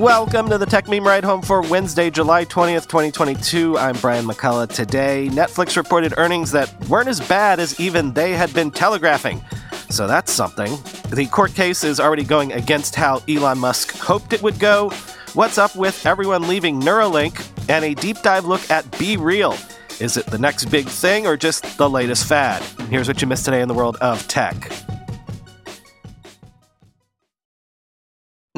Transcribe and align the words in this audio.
Welcome 0.00 0.48
to 0.48 0.56
the 0.56 0.64
Techmeme 0.64 1.04
Ride 1.04 1.24
Home 1.24 1.42
for 1.42 1.60
Wednesday, 1.60 2.08
July 2.08 2.46
20th, 2.46 2.88
2022. 2.88 3.76
I'm 3.76 3.94
Brian 3.96 4.24
McCullough. 4.24 4.72
Today, 4.72 5.28
Netflix 5.30 5.76
reported 5.76 6.14
earnings 6.16 6.52
that 6.52 6.72
weren't 6.88 7.10
as 7.10 7.20
bad 7.20 7.60
as 7.60 7.78
even 7.78 8.14
they 8.14 8.32
had 8.32 8.50
been 8.54 8.70
telegraphing. 8.70 9.44
So 9.90 10.06
that's 10.06 10.32
something. 10.32 10.78
The 11.10 11.26
court 11.26 11.52
case 11.52 11.84
is 11.84 12.00
already 12.00 12.24
going 12.24 12.54
against 12.54 12.94
how 12.94 13.20
Elon 13.28 13.58
Musk 13.58 13.94
hoped 13.94 14.32
it 14.32 14.42
would 14.42 14.58
go. 14.58 14.88
What's 15.34 15.58
up 15.58 15.76
with 15.76 16.06
everyone 16.06 16.48
leaving 16.48 16.80
Neuralink? 16.80 17.46
And 17.68 17.84
a 17.84 17.92
deep 17.92 18.22
dive 18.22 18.46
look 18.46 18.70
at 18.70 18.86
BeReal. 18.92 19.52
Is 20.00 20.16
it 20.16 20.24
the 20.24 20.38
next 20.38 20.70
big 20.70 20.86
thing 20.86 21.26
or 21.26 21.36
just 21.36 21.76
the 21.76 21.90
latest 21.90 22.26
fad? 22.26 22.62
Here's 22.88 23.06
what 23.06 23.20
you 23.20 23.28
missed 23.28 23.44
today 23.44 23.60
in 23.60 23.68
the 23.68 23.74
world 23.74 23.98
of 24.00 24.26
tech. 24.28 24.72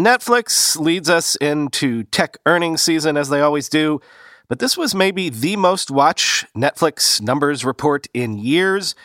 Netflix 0.02 0.76
leads 0.76 1.08
us 1.08 1.36
into 1.36 2.02
tech 2.02 2.36
earnings 2.44 2.82
season 2.82 3.16
as 3.16 3.28
they 3.28 3.40
always 3.40 3.68
do, 3.68 4.00
but 4.48 4.58
this 4.58 4.76
was 4.76 4.96
maybe 4.96 5.28
the 5.28 5.54
most 5.54 5.92
watched 5.92 6.52
Netflix 6.56 7.22
numbers 7.22 7.64
report 7.64 8.08
in 8.12 8.36
years. 8.36 8.96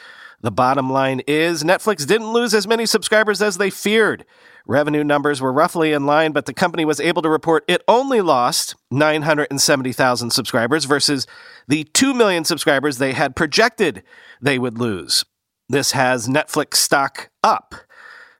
The 0.42 0.50
bottom 0.50 0.90
line 0.90 1.22
is 1.28 1.64
Netflix 1.64 2.08
didn't 2.08 2.34
lose 2.34 2.56
as 2.56 2.68
many 2.68 2.88
subscribers 2.88 3.44
as 3.44 3.58
they 3.58 3.70
feared. 3.70 4.26
Revenue 4.66 5.04
numbers 5.04 5.40
were 5.40 5.54
roughly 5.54 5.94
in 5.94 6.08
line, 6.08 6.32
but 6.32 6.48
the 6.48 6.54
company 6.54 6.84
was 6.84 7.00
able 7.00 7.22
to 7.22 7.30
report 7.30 7.64
it 7.68 7.84
only 7.88 8.22
lost 8.22 8.76
970,000 8.90 10.32
subscribers 10.32 10.86
versus 10.86 11.28
the 11.68 11.84
2 11.84 12.16
million 12.16 12.44
subscribers 12.44 12.98
they 12.98 13.14
had 13.14 13.36
projected 13.36 14.02
they 14.42 14.58
would 14.58 14.80
lose. 14.80 15.26
This 15.70 15.92
has 15.92 16.28
Netflix 16.28 16.76
stock 16.76 17.30
up. 17.44 17.76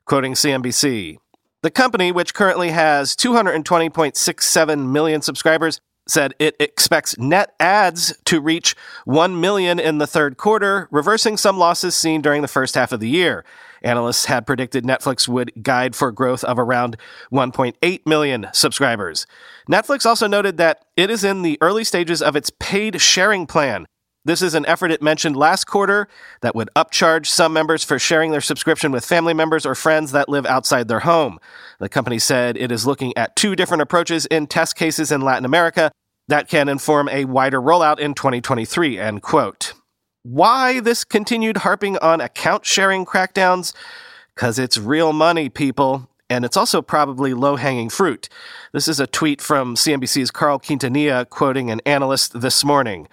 Quoting 0.06 0.32
CNBC, 0.32 1.18
the 1.62 1.70
company, 1.70 2.12
which 2.12 2.34
currently 2.34 2.70
has 2.70 3.14
220.67 3.16 4.90
million 4.90 5.22
subscribers, 5.22 5.80
said 6.06 6.34
it 6.38 6.56
expects 6.58 7.18
net 7.18 7.54
adds 7.60 8.16
to 8.24 8.40
reach 8.40 8.74
1 9.04 9.40
million 9.40 9.78
in 9.78 9.98
the 9.98 10.06
third 10.06 10.36
quarter, 10.36 10.88
reversing 10.90 11.36
some 11.36 11.58
losses 11.58 11.94
seen 11.94 12.22
during 12.22 12.42
the 12.42 12.48
first 12.48 12.74
half 12.74 12.92
of 12.92 13.00
the 13.00 13.08
year. 13.08 13.44
Analysts 13.82 14.24
had 14.24 14.46
predicted 14.46 14.84
Netflix 14.84 15.28
would 15.28 15.52
guide 15.62 15.94
for 15.94 16.10
growth 16.10 16.42
of 16.44 16.58
around 16.58 16.96
1.8 17.32 18.06
million 18.06 18.48
subscribers. 18.52 19.26
Netflix 19.70 20.06
also 20.06 20.26
noted 20.26 20.56
that 20.56 20.84
it 20.96 21.10
is 21.10 21.22
in 21.22 21.42
the 21.42 21.58
early 21.60 21.84
stages 21.84 22.22
of 22.22 22.34
its 22.34 22.50
paid 22.58 23.00
sharing 23.00 23.46
plan, 23.46 23.86
this 24.24 24.42
is 24.42 24.54
an 24.54 24.66
effort 24.66 24.90
it 24.90 25.02
mentioned 25.02 25.36
last 25.36 25.64
quarter 25.64 26.08
that 26.42 26.54
would 26.54 26.68
upcharge 26.76 27.26
some 27.26 27.52
members 27.52 27.84
for 27.84 27.98
sharing 27.98 28.30
their 28.30 28.40
subscription 28.40 28.92
with 28.92 29.04
family 29.04 29.34
members 29.34 29.64
or 29.64 29.74
friends 29.74 30.12
that 30.12 30.28
live 30.28 30.44
outside 30.46 30.88
their 30.88 31.00
home. 31.00 31.38
The 31.78 31.88
company 31.88 32.18
said 32.18 32.56
it 32.56 32.72
is 32.72 32.86
looking 32.86 33.16
at 33.16 33.36
two 33.36 33.56
different 33.56 33.82
approaches 33.82 34.26
in 34.26 34.46
test 34.46 34.76
cases 34.76 35.12
in 35.12 35.20
Latin 35.20 35.44
America 35.44 35.90
that 36.28 36.48
can 36.48 36.68
inform 36.68 37.08
a 37.08 37.24
wider 37.24 37.60
rollout 37.60 37.98
in 37.98 38.14
2023, 38.14 38.98
end 38.98 39.22
quote. 39.22 39.72
Why 40.24 40.80
this 40.80 41.04
continued 41.04 41.58
harping 41.58 41.96
on 41.98 42.20
account 42.20 42.66
sharing 42.66 43.06
crackdowns? 43.06 43.72
Because 44.34 44.58
it's 44.58 44.76
real 44.76 45.12
money, 45.12 45.48
people 45.48 46.08
and 46.30 46.44
it's 46.44 46.56
also 46.56 46.82
probably 46.82 47.34
low 47.34 47.56
hanging 47.56 47.88
fruit. 47.88 48.28
This 48.72 48.88
is 48.88 49.00
a 49.00 49.06
tweet 49.06 49.40
from 49.40 49.74
CNBC's 49.74 50.30
Carl 50.30 50.58
Quintanilla 50.58 51.28
quoting 51.28 51.70
an 51.70 51.80
analyst 51.86 52.40
this 52.40 52.64
morning. 52.64 53.08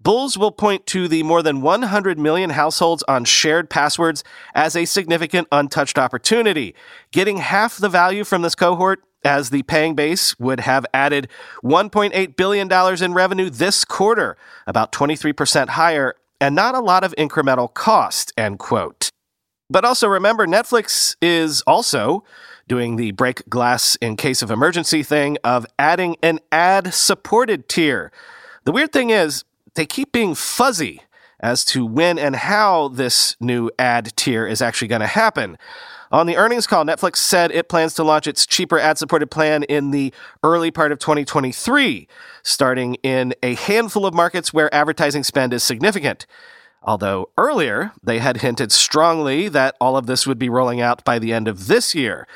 Bulls 0.00 0.38
will 0.38 0.52
point 0.52 0.86
to 0.86 1.08
the 1.08 1.22
more 1.22 1.42
than 1.42 1.60
100 1.60 2.18
million 2.18 2.50
households 2.50 3.02
on 3.08 3.24
shared 3.24 3.70
passwords 3.70 4.22
as 4.54 4.76
a 4.76 4.84
significant 4.84 5.48
untouched 5.50 5.98
opportunity. 5.98 6.74
Getting 7.10 7.38
half 7.38 7.76
the 7.76 7.88
value 7.88 8.24
from 8.24 8.42
this 8.42 8.54
cohort 8.54 9.02
as 9.24 9.50
the 9.50 9.62
paying 9.64 9.94
base 9.94 10.38
would 10.38 10.60
have 10.60 10.86
added 10.94 11.28
$1.8 11.64 12.36
billion 12.36 13.02
in 13.02 13.14
revenue 13.14 13.50
this 13.50 13.84
quarter, 13.84 14.36
about 14.66 14.92
23% 14.92 15.70
higher, 15.70 16.14
and 16.40 16.54
not 16.54 16.74
a 16.74 16.80
lot 16.80 17.02
of 17.02 17.14
incremental 17.16 17.72
cost, 17.72 18.32
end 18.36 18.58
quote. 18.58 19.10
But 19.68 19.84
also 19.84 20.06
remember, 20.06 20.46
Netflix 20.46 21.16
is 21.20 21.62
also 21.62 22.22
doing 22.68 22.96
the 22.96 23.12
break 23.12 23.48
glass 23.48 23.96
in 23.96 24.16
case 24.16 24.42
of 24.42 24.50
emergency 24.50 25.02
thing 25.02 25.38
of 25.42 25.66
adding 25.78 26.16
an 26.22 26.38
ad 26.52 26.94
supported 26.94 27.68
tier. 27.68 28.12
The 28.64 28.72
weird 28.72 28.92
thing 28.92 29.10
is, 29.10 29.44
they 29.76 29.86
keep 29.86 30.12
being 30.12 30.34
fuzzy 30.34 31.02
as 31.40 31.64
to 31.66 31.86
when 31.86 32.18
and 32.18 32.34
how 32.36 32.88
this 32.88 33.36
new 33.40 33.70
ad 33.78 34.16
tier 34.16 34.46
is 34.46 34.62
actually 34.62 34.88
going 34.88 35.00
to 35.00 35.06
happen. 35.06 35.56
On 36.12 36.26
the 36.26 36.36
earnings 36.36 36.66
call, 36.66 36.84
Netflix 36.84 37.16
said 37.16 37.50
it 37.50 37.68
plans 37.68 37.94
to 37.94 38.04
launch 38.04 38.26
its 38.26 38.46
cheaper 38.46 38.78
ad 38.78 38.96
supported 38.96 39.30
plan 39.30 39.64
in 39.64 39.90
the 39.90 40.12
early 40.42 40.70
part 40.70 40.92
of 40.92 40.98
2023, 40.98 42.08
starting 42.42 42.94
in 42.96 43.34
a 43.42 43.54
handful 43.54 44.06
of 44.06 44.14
markets 44.14 44.52
where 44.52 44.72
advertising 44.74 45.24
spend 45.24 45.52
is 45.52 45.64
significant. 45.64 46.26
Although 46.82 47.30
earlier, 47.36 47.92
they 48.02 48.20
had 48.20 48.38
hinted 48.38 48.70
strongly 48.70 49.48
that 49.48 49.74
all 49.80 49.96
of 49.96 50.06
this 50.06 50.26
would 50.26 50.38
be 50.38 50.48
rolling 50.48 50.80
out 50.80 51.04
by 51.04 51.18
the 51.18 51.32
end 51.32 51.48
of 51.48 51.66
this 51.66 51.94
year. 51.94 52.28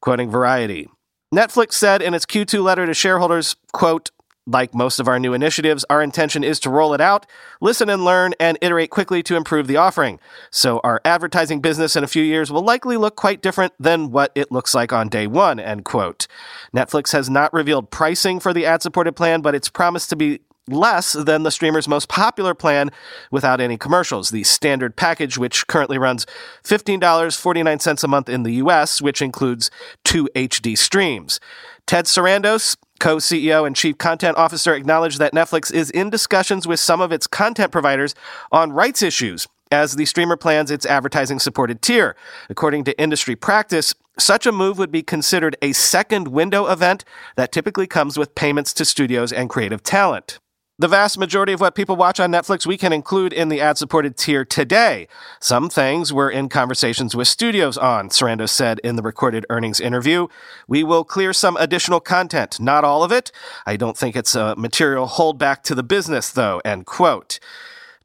Quoting 0.00 0.30
Variety. 0.30 0.88
Netflix 1.32 1.74
said 1.74 2.00
in 2.00 2.14
its 2.14 2.24
Q2 2.24 2.64
letter 2.64 2.86
to 2.86 2.94
shareholders, 2.94 3.54
quote, 3.72 4.10
like 4.50 4.74
most 4.74 4.98
of 4.98 5.08
our 5.08 5.18
new 5.18 5.32
initiatives, 5.32 5.84
our 5.88 6.02
intention 6.02 6.42
is 6.44 6.58
to 6.60 6.70
roll 6.70 6.92
it 6.92 7.00
out, 7.00 7.26
listen 7.60 7.88
and 7.88 8.04
learn, 8.04 8.34
and 8.40 8.58
iterate 8.60 8.90
quickly 8.90 9.22
to 9.22 9.36
improve 9.36 9.66
the 9.66 9.76
offering. 9.76 10.18
So 10.50 10.80
our 10.82 11.00
advertising 11.04 11.60
business 11.60 11.96
in 11.96 12.04
a 12.04 12.08
few 12.08 12.22
years 12.22 12.50
will 12.50 12.62
likely 12.62 12.96
look 12.96 13.16
quite 13.16 13.42
different 13.42 13.72
than 13.78 14.10
what 14.10 14.32
it 14.34 14.50
looks 14.50 14.74
like 14.74 14.92
on 14.92 15.08
day 15.08 15.26
one, 15.26 15.60
end 15.60 15.84
quote. 15.84 16.26
Netflix 16.74 17.12
has 17.12 17.30
not 17.30 17.52
revealed 17.52 17.90
pricing 17.90 18.40
for 18.40 18.52
the 18.52 18.66
ad-supported 18.66 19.12
plan, 19.12 19.40
but 19.40 19.54
it's 19.54 19.68
promised 19.68 20.10
to 20.10 20.16
be 20.16 20.40
less 20.68 21.12
than 21.12 21.42
the 21.42 21.50
streamer's 21.50 21.88
most 21.88 22.08
popular 22.08 22.54
plan 22.54 22.90
without 23.30 23.60
any 23.60 23.76
commercials, 23.76 24.30
the 24.30 24.44
standard 24.44 24.96
package, 24.96 25.36
which 25.36 25.66
currently 25.66 25.98
runs 25.98 26.26
$15.49 26.64 28.04
a 28.04 28.08
month 28.08 28.28
in 28.28 28.42
the 28.42 28.54
US, 28.54 29.02
which 29.02 29.22
includes 29.22 29.70
two 30.04 30.28
HD 30.34 30.76
streams. 30.76 31.40
Ted 31.86 32.04
Sarandos, 32.04 32.76
co 33.00 33.16
CEO 33.16 33.66
and 33.66 33.74
chief 33.74 33.98
content 33.98 34.36
officer, 34.36 34.72
acknowledged 34.74 35.18
that 35.18 35.34
Netflix 35.34 35.72
is 35.72 35.90
in 35.90 36.10
discussions 36.10 36.68
with 36.68 36.78
some 36.78 37.00
of 37.00 37.10
its 37.10 37.26
content 37.26 37.72
providers 37.72 38.14
on 38.52 38.72
rights 38.72 39.02
issues 39.02 39.48
as 39.72 39.96
the 39.96 40.04
streamer 40.04 40.36
plans 40.36 40.70
its 40.70 40.86
advertising 40.86 41.38
supported 41.38 41.80
tier. 41.82 42.16
According 42.48 42.84
to 42.84 43.00
industry 43.00 43.36
practice, 43.36 43.94
such 44.18 44.46
a 44.46 44.52
move 44.52 44.78
would 44.78 44.90
be 44.90 45.02
considered 45.02 45.56
a 45.62 45.72
second 45.72 46.28
window 46.28 46.66
event 46.66 47.04
that 47.36 47.52
typically 47.52 47.86
comes 47.86 48.18
with 48.18 48.34
payments 48.34 48.72
to 48.74 48.84
studios 48.84 49.32
and 49.32 49.48
creative 49.48 49.82
talent. 49.82 50.38
The 50.80 50.88
vast 50.88 51.18
majority 51.18 51.52
of 51.52 51.60
what 51.60 51.74
people 51.74 51.94
watch 51.94 52.18
on 52.20 52.32
Netflix 52.32 52.64
we 52.64 52.78
can 52.78 52.90
include 52.90 53.34
in 53.34 53.50
the 53.50 53.60
ad 53.60 53.76
supported 53.76 54.16
tier 54.16 54.46
today. 54.46 55.08
Some 55.38 55.68
things 55.68 56.10
we're 56.10 56.30
in 56.30 56.48
conversations 56.48 57.14
with 57.14 57.28
studios 57.28 57.76
on, 57.76 58.08
Sarandos 58.08 58.48
said 58.48 58.78
in 58.78 58.96
the 58.96 59.02
recorded 59.02 59.44
earnings 59.50 59.78
interview. 59.78 60.28
We 60.66 60.82
will 60.82 61.04
clear 61.04 61.34
some 61.34 61.58
additional 61.58 62.00
content, 62.00 62.58
not 62.60 62.82
all 62.82 63.04
of 63.04 63.12
it. 63.12 63.30
I 63.66 63.76
don't 63.76 63.94
think 63.94 64.16
it's 64.16 64.34
a 64.34 64.56
material 64.56 65.06
holdback 65.06 65.64
to 65.64 65.74
the 65.74 65.82
business, 65.82 66.30
though, 66.30 66.62
end 66.64 66.86
quote. 66.86 67.40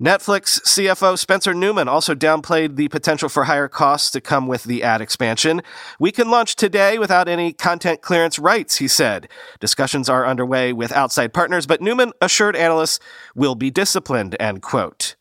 Netflix 0.01 0.59
CFO 0.63 1.17
Spencer 1.17 1.53
Neumann 1.53 1.87
also 1.87 2.13
downplayed 2.13 2.75
the 2.75 2.89
potential 2.89 3.29
for 3.29 3.45
higher 3.45 3.69
costs 3.69 4.11
to 4.11 4.19
come 4.19 4.45
with 4.45 4.65
the 4.65 4.83
ad 4.83 4.99
expansion. 4.99 5.61
We 6.01 6.11
can 6.11 6.29
launch 6.29 6.57
today 6.57 6.99
without 6.99 7.29
any 7.29 7.53
content 7.53 8.01
clearance 8.01 8.37
rights, 8.37 8.75
he 8.75 8.89
said. 8.89 9.29
Discussions 9.61 10.09
are 10.09 10.27
underway 10.27 10.73
with 10.73 10.91
outside 10.91 11.33
partners, 11.33 11.65
but 11.65 11.79
Newman 11.79 12.11
assured 12.19 12.57
analysts 12.57 12.99
will 13.35 13.55
be 13.55 13.71
disciplined, 13.71 14.35
end 14.37 14.61
quote. 14.61 15.15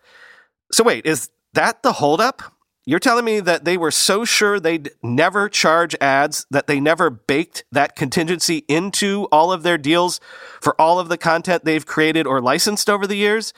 So 0.72 0.82
wait, 0.82 1.06
is 1.06 1.30
that 1.52 1.84
the 1.84 1.92
holdup? 1.92 2.42
You're 2.84 2.98
telling 2.98 3.24
me 3.24 3.38
that 3.40 3.64
they 3.64 3.78
were 3.78 3.92
so 3.92 4.24
sure 4.24 4.58
they'd 4.58 4.90
never 5.04 5.48
charge 5.48 5.94
ads 6.00 6.46
that 6.50 6.66
they 6.66 6.80
never 6.80 7.10
baked 7.10 7.64
that 7.70 7.94
contingency 7.94 8.64
into 8.68 9.28
all 9.30 9.52
of 9.52 9.62
their 9.62 9.78
deals 9.78 10.20
for 10.60 10.78
all 10.80 10.98
of 10.98 11.08
the 11.08 11.16
content 11.16 11.64
they've 11.64 11.86
created 11.86 12.26
or 12.26 12.42
licensed 12.42 12.90
over 12.90 13.06
the 13.06 13.16
years? 13.16 13.54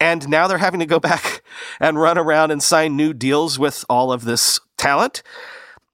And 0.00 0.28
now 0.28 0.46
they're 0.46 0.58
having 0.58 0.80
to 0.80 0.86
go 0.86 1.00
back 1.10 1.42
and 1.80 2.00
run 2.00 2.18
around 2.18 2.50
and 2.50 2.62
sign 2.62 2.96
new 2.96 3.12
deals 3.12 3.58
with 3.58 3.84
all 3.88 4.12
of 4.12 4.24
this 4.24 4.60
talent. 4.76 5.22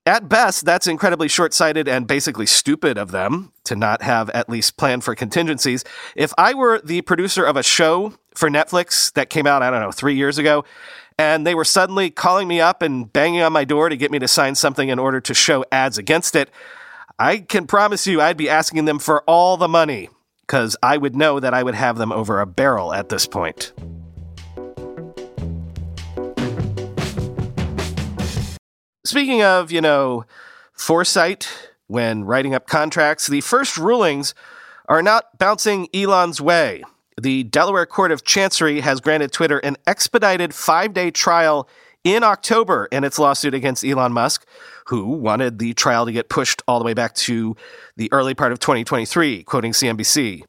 At 0.05 0.29
best, 0.29 0.65
that's 0.65 0.89
incredibly 0.89 1.29
short 1.29 1.55
sighted 1.55 1.87
and 1.87 2.09
basically 2.09 2.47
stupid 2.47 2.99
of 2.99 3.13
them 3.13 3.53
to 3.65 3.77
not 3.77 4.03
have 4.03 4.31
at 4.31 4.49
least 4.49 4.77
planned 4.77 5.05
for 5.05 5.15
contingencies. 5.15 5.85
If 6.17 6.33
I 6.37 6.55
were 6.55 6.81
the 6.83 7.03
producer 7.03 7.45
of 7.45 7.57
a 7.57 7.63
show 7.63 8.15
for 8.35 8.51
Netflix 8.51 9.13
that 9.13 9.31
came 9.31 9.47
out, 9.47 9.63
I 9.63 9.71
don't 9.71 9.81
know, 9.81 9.93
three 9.93 10.17
years 10.17 10.39
ago, 10.39 10.65
and 11.19 11.47
they 11.47 11.55
were 11.55 11.65
suddenly 11.65 12.11
calling 12.11 12.49
me 12.49 12.61
up 12.61 12.83
and 12.83 13.13
banging 13.13 13.43
on 13.43 13.53
my 13.53 13.65
door 13.65 13.89
to 13.89 13.97
get 13.97 14.11
me 14.11 14.19
to 14.19 14.27
sign 14.27 14.57
something 14.57 14.89
in 14.89 14.99
order 14.99 15.21
to 15.21 15.35
show 15.35 15.65
ads 15.71 15.99
against 15.99 16.35
it, 16.35 16.51
I 17.17 17.39
can 17.39 17.69
promise 17.69 18.05
you 18.05 18.21
I'd 18.21 18.37
be 18.37 18.49
asking 18.49 18.87
them 18.87 18.99
for 18.99 19.23
all 19.23 19.57
the 19.57 19.69
money 19.69 20.09
because 20.41 20.77
I 20.83 20.97
would 20.97 21.15
know 21.15 21.39
that 21.39 21.55
I 21.55 21.63
would 21.63 21.77
have 21.77 21.97
them 21.97 22.11
over 22.11 22.41
a 22.41 22.47
barrel 22.47 22.93
at 22.93 23.09
this 23.09 23.27
point. 23.27 23.73
Speaking 29.13 29.43
of, 29.43 29.71
you 29.71 29.83
know, 29.83 30.25
foresight, 30.73 31.47
when 31.87 32.25
writing 32.25 32.55
up 32.55 32.67
contracts, 32.67 33.27
the 33.27 33.43
first 33.43 33.77
rulings 33.77 34.35
are 34.89 35.03
not 35.03 35.37
bouncing 35.37 35.87
Elon's 35.93 36.41
way. 36.41 36.83
The 37.21 37.43
Delaware 37.43 37.85
Court 37.85 38.11
of 38.11 38.25
Chancery 38.25 38.81
has 38.81 39.03
granted 39.03 39.31
Twitter 39.31 39.59
an 39.59 39.77
expedited 39.87 40.55
five 40.55 40.95
day 40.95 41.11
trial 41.11 41.69
in 42.05 42.23
October 42.23 42.89
in 42.91 43.05
its 43.05 43.19
lawsuit 43.19 43.53
against 43.53 43.85
Elon 43.85 44.15
Musk, 44.15 44.47
who 44.87 45.05
wanted 45.05 45.59
the 45.59 45.75
trial 45.75 46.07
to 46.07 46.13
get 46.13 46.31
pushed 46.31 46.63
all 46.67 46.79
the 46.79 46.85
way 46.87 46.95
back 46.95 47.15
to 47.17 47.55
the 47.99 48.11
early 48.15 48.33
part 48.33 48.53
of 48.53 48.61
2023, 48.61 49.43
quoting 49.43 49.73
CNBC. 49.73 50.43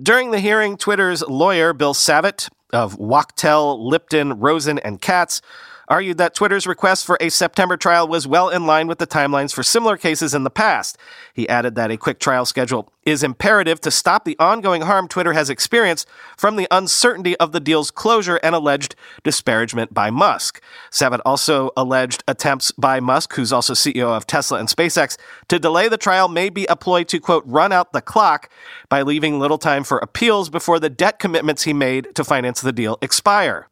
During 0.00 0.30
the 0.30 0.38
hearing, 0.38 0.76
Twitter's 0.76 1.22
lawyer, 1.22 1.72
Bill 1.72 1.94
Savitt 1.94 2.48
of 2.72 2.96
Wachtell, 2.96 3.76
Lipton, 3.80 4.38
Rosen, 4.38 4.78
and 4.78 5.00
Katz, 5.00 5.42
argued 5.88 6.18
that 6.18 6.34
Twitter's 6.34 6.66
request 6.66 7.04
for 7.04 7.18
a 7.20 7.28
September 7.28 7.76
trial 7.76 8.08
was 8.08 8.26
well 8.26 8.48
in 8.48 8.66
line 8.66 8.86
with 8.86 8.98
the 8.98 9.06
timelines 9.06 9.52
for 9.52 9.62
similar 9.62 9.96
cases 9.96 10.34
in 10.34 10.44
the 10.44 10.50
past. 10.50 10.98
He 11.32 11.48
added 11.48 11.74
that 11.74 11.90
a 11.90 11.96
quick 11.96 12.18
trial 12.18 12.46
schedule 12.46 12.90
is 13.04 13.22
imperative 13.22 13.80
to 13.82 13.90
stop 13.90 14.24
the 14.24 14.36
ongoing 14.38 14.82
harm 14.82 15.08
Twitter 15.08 15.34
has 15.34 15.50
experienced 15.50 16.08
from 16.36 16.56
the 16.56 16.66
uncertainty 16.70 17.36
of 17.36 17.52
the 17.52 17.60
deal's 17.60 17.90
closure 17.90 18.36
and 18.42 18.54
alleged 18.54 18.94
disparagement 19.22 19.92
by 19.92 20.10
Musk. 20.10 20.62
Savitt 20.90 21.20
also 21.24 21.70
alleged 21.76 22.24
attempts 22.26 22.72
by 22.72 23.00
Musk, 23.00 23.34
who's 23.34 23.52
also 23.52 23.74
CEO 23.74 24.16
of 24.16 24.26
Tesla 24.26 24.58
and 24.58 24.68
SpaceX, 24.68 25.18
to 25.48 25.58
delay 25.58 25.88
the 25.88 25.98
trial 25.98 26.28
may 26.28 26.48
be 26.48 26.66
a 26.66 26.76
ploy 26.76 27.04
to, 27.04 27.20
quote, 27.20 27.44
run 27.46 27.72
out 27.72 27.92
the 27.92 28.00
clock 28.00 28.48
by 28.88 29.02
leaving 29.02 29.38
little 29.38 29.58
time 29.58 29.84
for 29.84 29.98
appeals 29.98 30.48
before 30.48 30.80
the 30.80 30.90
debt 30.90 31.18
commitments 31.18 31.64
he 31.64 31.72
made 31.72 32.14
to 32.14 32.24
finance 32.24 32.60
the 32.60 32.72
deal 32.72 32.98
expire. 33.02 33.68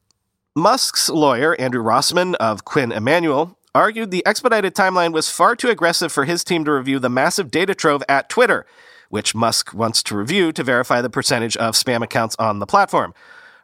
Musk's 0.55 1.09
lawyer, 1.09 1.59
Andrew 1.59 1.83
Rossman 1.83 2.35
of 2.35 2.67
Quinn 2.67 2.93
Emanuel, 2.93 3.57
argued 3.75 4.11
the 4.11 4.25
expedited 4.27 4.75
timeline 4.75 5.15
was 5.15 5.31
far 5.31 5.57
too 5.57 5.71
aggressive 5.71 6.13
for 6.13 6.27
his 6.27 6.45
team 6.45 6.63
to 6.67 6.73
review 6.73 6.99
the 6.99 7.09
massive 7.09 7.51
data 7.51 7.75
trove 7.75 8.03
at 8.07 8.29
Twitter, 8.29 8.67
which 9.09 9.35
Musk 9.35 9.73
wants 9.73 10.03
to 10.03 10.15
review 10.15 10.53
to 10.53 10.63
verify 10.63 11.01
the 11.01 11.09
percentage 11.09 11.57
of 11.57 11.75
spam 11.75 12.03
accounts 12.03 12.37
on 12.39 12.59
the 12.59 12.67
platform. 12.67 13.15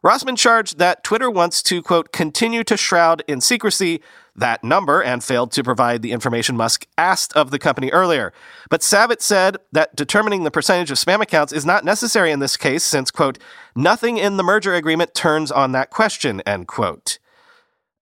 Rossman 0.02 0.38
charged 0.38 0.78
that 0.78 1.04
Twitter 1.04 1.30
wants 1.30 1.62
to, 1.64 1.82
quote, 1.82 2.10
continue 2.10 2.64
to 2.64 2.76
shroud 2.78 3.22
in 3.28 3.42
secrecy 3.42 4.00
that 4.38 4.64
number 4.64 5.02
and 5.02 5.22
failed 5.22 5.52
to 5.52 5.62
provide 5.62 6.02
the 6.02 6.12
information 6.12 6.56
Musk 6.56 6.86
asked 6.96 7.36
of 7.36 7.50
the 7.50 7.58
company 7.58 7.90
earlier. 7.90 8.32
But 8.70 8.80
Savitt 8.80 9.20
said 9.20 9.56
that 9.72 9.94
determining 9.94 10.44
the 10.44 10.50
percentage 10.50 10.90
of 10.90 10.98
spam 10.98 11.20
accounts 11.20 11.52
is 11.52 11.66
not 11.66 11.84
necessary 11.84 12.30
in 12.30 12.40
this 12.40 12.56
case 12.56 12.84
since, 12.84 13.10
quote, 13.10 13.38
nothing 13.76 14.16
in 14.16 14.36
the 14.36 14.42
merger 14.42 14.74
agreement 14.74 15.14
turns 15.14 15.50
on 15.50 15.72
that 15.72 15.90
question, 15.90 16.40
end 16.42 16.68
quote. 16.68 17.18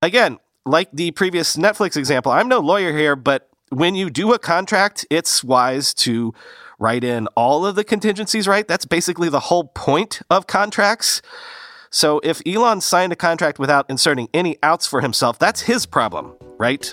Again, 0.02 0.38
like 0.64 0.90
the 0.92 1.10
previous 1.12 1.56
Netflix 1.56 1.96
example, 1.96 2.32
I'm 2.32 2.48
no 2.48 2.58
lawyer 2.58 2.96
here, 2.96 3.16
but 3.16 3.48
when 3.70 3.94
you 3.94 4.10
do 4.10 4.32
a 4.32 4.38
contract, 4.38 5.06
it's 5.10 5.42
wise 5.42 5.94
to 5.94 6.34
write 6.78 7.04
in 7.04 7.26
all 7.28 7.64
of 7.64 7.74
the 7.74 7.84
contingencies, 7.84 8.46
right? 8.46 8.68
That's 8.68 8.84
basically 8.84 9.28
the 9.28 9.40
whole 9.40 9.64
point 9.64 10.20
of 10.30 10.46
contracts. 10.46 11.22
So 11.90 12.20
if 12.22 12.40
Elon 12.46 12.80
signed 12.80 13.12
a 13.12 13.16
contract 13.16 13.58
without 13.58 13.88
inserting 13.88 14.28
any 14.34 14.58
outs 14.62 14.86
for 14.86 15.00
himself, 15.00 15.38
that's 15.38 15.62
his 15.62 15.86
problem, 15.86 16.34
right? 16.58 16.92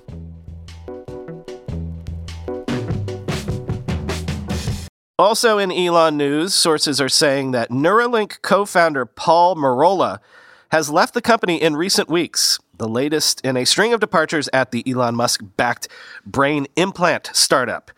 Also 5.20 5.58
in 5.58 5.72
Elon 5.72 6.18
news, 6.18 6.54
sources 6.54 7.00
are 7.00 7.08
saying 7.08 7.52
that 7.52 7.70
Neuralink 7.70 8.42
co 8.42 8.66
founder 8.66 9.06
Paul 9.06 9.56
Merolla 9.56 10.20
has 10.72 10.90
left 10.90 11.14
the 11.14 11.22
company 11.22 11.62
in 11.62 11.76
recent 11.76 12.10
weeks, 12.10 12.60
the 12.78 12.90
latest 12.90 13.40
in 13.42 13.56
a 13.56 13.64
string 13.64 13.94
of 13.94 14.00
departures 14.00 14.50
at 14.52 14.72
the 14.72 14.84
Elon 14.92 15.16
Musk 15.16 15.42
backed 15.56 15.88
brain 16.26 16.66
implant 16.76 17.30
startup. 17.32 17.92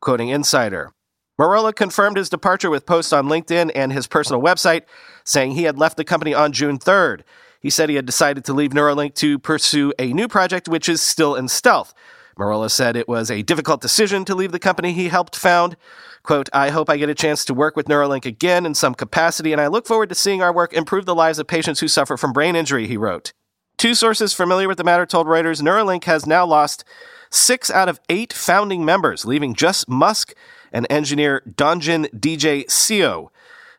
Quoting 0.00 0.30
Insider, 0.30 0.90
Merolla 1.38 1.74
confirmed 1.74 2.16
his 2.16 2.28
departure 2.28 2.70
with 2.70 2.86
posts 2.86 3.12
on 3.12 3.26
LinkedIn 3.28 3.70
and 3.74 3.92
his 3.92 4.06
personal 4.06 4.42
website, 4.42 4.82
saying 5.24 5.52
he 5.52 5.64
had 5.64 5.78
left 5.78 5.96
the 5.96 6.04
company 6.04 6.34
on 6.34 6.52
June 6.52 6.78
3rd. 6.78 7.22
He 7.60 7.70
said 7.70 7.88
he 7.88 7.96
had 7.96 8.06
decided 8.06 8.44
to 8.44 8.52
leave 8.52 8.72
Neuralink 8.72 9.14
to 9.16 9.38
pursue 9.38 9.92
a 9.98 10.12
new 10.12 10.28
project, 10.28 10.68
which 10.68 10.88
is 10.88 11.00
still 11.00 11.34
in 11.34 11.48
stealth. 11.48 11.94
Merolla 12.38 12.70
said 12.70 12.96
it 12.96 13.08
was 13.08 13.30
a 13.30 13.42
difficult 13.42 13.80
decision 13.80 14.24
to 14.24 14.34
leave 14.34 14.52
the 14.52 14.58
company 14.58 14.92
he 14.92 15.08
helped 15.08 15.36
found. 15.36 15.76
Quote, 16.22 16.48
I 16.52 16.70
hope 16.70 16.88
I 16.88 16.96
get 16.96 17.08
a 17.08 17.14
chance 17.14 17.44
to 17.46 17.54
work 17.54 17.76
with 17.76 17.86
Neuralink 17.86 18.24
again 18.24 18.64
in 18.64 18.74
some 18.74 18.94
capacity, 18.94 19.52
and 19.52 19.60
I 19.60 19.66
look 19.66 19.86
forward 19.86 20.08
to 20.08 20.14
seeing 20.14 20.42
our 20.42 20.52
work 20.52 20.72
improve 20.72 21.06
the 21.06 21.14
lives 21.14 21.38
of 21.38 21.46
patients 21.46 21.80
who 21.80 21.88
suffer 21.88 22.16
from 22.16 22.32
brain 22.32 22.56
injury, 22.56 22.86
he 22.86 22.96
wrote. 22.96 23.32
Two 23.76 23.94
sources 23.94 24.32
familiar 24.32 24.68
with 24.68 24.78
the 24.78 24.84
matter 24.84 25.06
told 25.06 25.26
Reuters 25.26 25.62
Neuralink 25.62 26.04
has 26.04 26.26
now 26.26 26.46
lost 26.46 26.84
six 27.30 27.70
out 27.70 27.88
of 27.88 28.00
eight 28.08 28.32
founding 28.32 28.84
members, 28.84 29.24
leaving 29.24 29.54
just 29.54 29.88
Musk 29.88 30.34
and 30.72 30.86
engineer 30.90 31.42
Dongjin 31.48 32.06
DJ 32.18 32.66
Seo. 32.66 33.28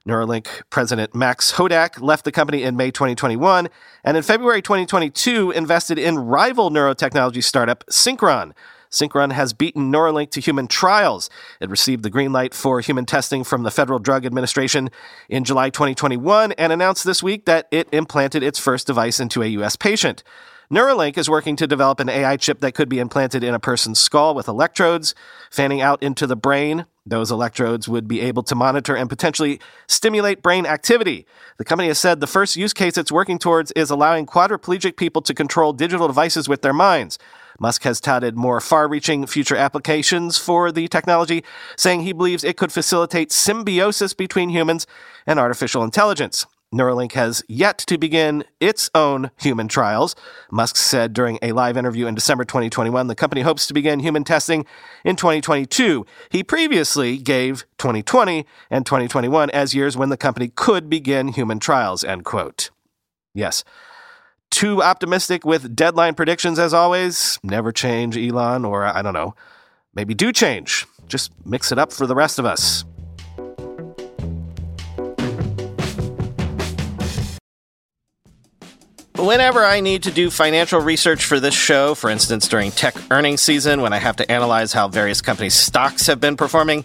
Neuralink 0.08 0.64
president 0.70 1.16
Max 1.16 1.54
Hodak 1.54 2.02
left 2.02 2.26
the 2.26 2.32
company 2.32 2.64
in 2.64 2.76
May 2.76 2.92
2021 2.92 3.70
and 4.04 4.18
in 4.18 4.24
February 4.24 4.62
2022 4.62 5.52
invested 5.52 5.98
in 5.98 6.20
rival 6.20 6.70
neurotechnology 6.70 7.44
startup 7.44 7.86
Synchron. 7.90 8.52
Synchron 8.94 9.32
has 9.32 9.54
beaten 9.54 9.92
Neuralink 9.92 10.30
to 10.32 10.40
human 10.40 10.68
trials. 10.68 11.30
It 11.60 11.70
received 11.70 12.04
the 12.04 12.10
green 12.10 12.32
light 12.32 12.54
for 12.54 12.80
human 12.80 13.06
testing 13.06 13.44
from 13.44 13.64
the 13.64 13.72
Federal 13.72 13.98
Drug 13.98 14.26
Administration 14.26 14.92
in 15.30 15.44
July 15.44 15.72
2021 15.72 16.52
and 16.54 16.72
announced 16.72 17.04
this 17.04 17.24
week 17.24 17.46
that 17.46 17.68
it 17.72 17.88
implanted 17.92 18.44
its 18.44 18.60
first 18.60 18.86
device 18.86 19.20
into 19.20 19.42
a 19.42 19.48
U.S. 19.48 19.76
patient. 19.76 20.24
Neuralink 20.74 21.20
is 21.20 21.30
working 21.30 21.56
to 21.58 21.68
develop 21.68 22.00
an 22.00 22.10
AI 22.10 22.36
chip 22.36 22.60
that 22.62 22.74
could 22.74 22.90
be 22.90 22.98
implanted 22.98 23.44
in 23.44 23.54
a 23.54 23.60
person's 23.60 24.00
skull 24.00 24.34
with 24.34 24.48
electrodes 24.48 25.14
fanning 25.52 25.82
out 25.82 26.02
into 26.02 26.26
the 26.26 26.36
brain. 26.36 26.88
Those 27.06 27.30
electrodes 27.30 27.88
would 27.88 28.08
be 28.08 28.22
able 28.22 28.42
to 28.42 28.56
monitor 28.56 28.96
and 28.96 29.08
potentially 29.08 29.60
stimulate 29.86 30.42
brain 30.42 30.66
activity. 30.66 31.28
The 31.60 31.64
company 31.64 31.90
has 31.90 32.00
said 32.00 32.22
the 32.22 32.26
first 32.26 32.56
use 32.56 32.74
case 32.74 32.98
it's 32.98 33.12
working 33.12 33.38
towards 33.38 33.72
is 33.74 33.92
allowing 33.92 34.26
quadriplegic 34.26 34.98
people 34.98 35.22
to 35.22 35.36
control 35.36 35.74
digital 35.74 36.08
devices 36.08 36.50
with 36.50 36.64
their 36.64 36.74
minds. 36.74 37.20
Musk 37.60 37.84
has 37.84 38.02
touted 38.02 38.36
more 38.36 38.60
far 38.60 38.88
reaching 38.88 39.28
future 39.28 39.56
applications 39.56 40.40
for 40.40 40.72
the 40.72 40.88
technology, 40.88 41.44
saying 41.78 42.02
he 42.02 42.14
believes 42.14 42.44
it 42.44 42.58
could 42.58 42.72
facilitate 42.72 43.32
symbiosis 43.32 44.16
between 44.16 44.50
humans 44.50 44.88
and 45.28 45.38
artificial 45.38 45.84
intelligence. 45.84 46.48
Neuralink 46.74 47.12
has 47.12 47.44
yet 47.48 47.78
to 47.78 47.98
begin 47.98 48.44
its 48.60 48.90
own 48.96 49.30
human 49.40 49.68
trials. 49.68 50.16
Musk 50.52 50.76
said 50.76 51.14
during 51.14 51.38
a 51.42 51.52
live 51.52 51.78
interview 51.78 52.08
in 52.08 52.16
December 52.16 52.44
2021 52.44 53.08
the 53.08 53.16
company 53.16 53.42
hopes 53.42 53.68
to 53.68 53.74
begin 53.74 54.00
human 54.00 54.24
testing 54.24 54.66
in 55.06 55.16
2022. 55.16 56.06
He 56.30 56.44
previously 56.44 57.18
gave 57.18 57.66
2020 57.78 58.46
and 58.72 58.86
2021 58.86 59.50
as 59.52 59.76
years 59.76 59.96
when 59.96 60.10
the 60.10 60.18
company 60.18 60.48
could 60.48 60.90
begin 60.90 61.28
human 61.28 61.60
trials, 61.60 62.04
end 62.04 62.26
quote. 62.26 62.72
Yes. 63.34 63.64
Too 64.50 64.82
optimistic 64.84 65.46
with 65.46 65.76
deadline 65.76 66.16
predictions 66.16 66.60
as 66.60 66.74
always. 66.74 67.40
Never 67.44 67.72
change, 67.72 68.18
Elon, 68.18 68.66
or 68.66 68.86
I 68.86 69.02
don't 69.02 69.14
know. 69.14 69.36
Maybe 69.96 70.14
do 70.14 70.32
change. 70.32 70.86
Just 71.08 71.32
mix 71.46 71.72
it 71.72 71.78
up 71.78 71.92
for 71.92 72.08
the 72.08 72.16
rest 72.16 72.40
of 72.40 72.46
us. 72.46 72.86
Whenever 79.24 79.64
I 79.64 79.80
need 79.80 80.04
to 80.04 80.12
do 80.12 80.30
financial 80.30 80.82
research 80.82 81.24
for 81.24 81.40
this 81.40 81.54
show, 81.54 81.96
for 81.96 82.10
instance 82.10 82.46
during 82.46 82.72
tech 82.72 82.94
earnings 83.10 83.42
season 83.42 83.80
when 83.80 83.94
I 83.94 83.98
have 83.98 84.18
to 84.18 84.30
analyze 84.30 84.74
how 84.74 84.90
various 84.90 85.22
companies' 85.22 85.54
stocks 85.54 86.08
have 86.08 86.20
been 86.20 86.36
performing, 86.36 86.84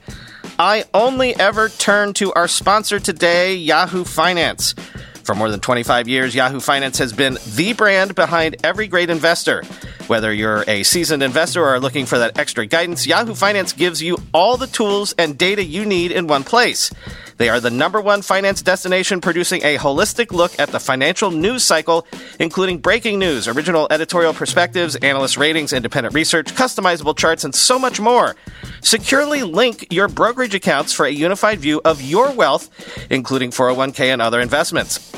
I 0.57 0.85
only 0.95 1.35
ever 1.35 1.69
turn 1.69 2.13
to 2.13 2.33
our 2.35 2.47
sponsor 2.47 3.01
today, 3.01 3.57
Yahoo 3.57 4.05
Finance. 4.05 4.77
For 5.25 5.35
more 5.35 5.51
than 5.51 5.59
25 5.59 6.07
years, 6.07 6.33
Yahoo 6.33 6.61
Finance 6.61 6.99
has 6.99 7.13
been 7.13 7.39
the 7.57 7.73
brand 7.73 8.15
behind 8.15 8.55
every 8.63 8.87
great 8.87 9.11
investor. 9.11 9.65
Whether 10.09 10.33
you're 10.33 10.65
a 10.67 10.85
seasoned 10.85 11.23
investor 11.23 11.63
or 11.63 11.75
are 11.75 11.81
looking 11.81 12.07
for 12.07 12.19
that 12.19 12.39
extra 12.39 12.65
guidance, 12.65 13.07
Yahoo 13.07 13.35
Finance 13.35 13.75
gives 13.75 14.03
you 14.03 14.17
all 14.33 14.57
the 14.57 14.67
tools 14.67 15.15
and 15.19 15.37
data 15.37 15.63
you 15.63 15.85
need 15.85 16.13
in 16.13 16.27
one 16.27 16.45
place. 16.45 16.91
They 17.37 17.51
are 17.51 17.61
the 17.61 17.71
number 17.71 18.01
one 18.01 18.23
finance 18.23 18.63
destination 18.63 19.21
producing 19.21 19.63
a 19.65 19.77
holistic 19.77 20.33
look 20.33 20.59
at 20.59 20.71
the 20.71 20.81
financial 20.81 21.31
news 21.31 21.63
cycle, 21.63 22.07
including 22.41 22.79
breaking 22.79 23.19
news, 23.19 23.47
original 23.47 23.87
editorial 23.91 24.33
perspectives, 24.33 24.97
analyst 24.97 25.37
ratings, 25.37 25.75
independent 25.75 26.15
research, 26.15 26.47
customizable 26.55 27.15
charts, 27.15 27.45
and 27.45 27.55
so 27.55 27.79
much 27.79 28.01
more. 28.01 28.35
Securely 28.81 29.43
link 29.43 29.87
your 29.91 30.09
brokerage 30.09 30.55
accounts 30.55 30.95
for 30.95 31.05
a 31.05 31.11
unified 31.11 31.61
view 31.61 31.83
of 31.85 32.01
your 32.01 32.33
wealth, 32.33 32.71
including 33.11 33.51
401k 33.51 34.07
and 34.07 34.23
other 34.23 34.41
investments. 34.41 35.18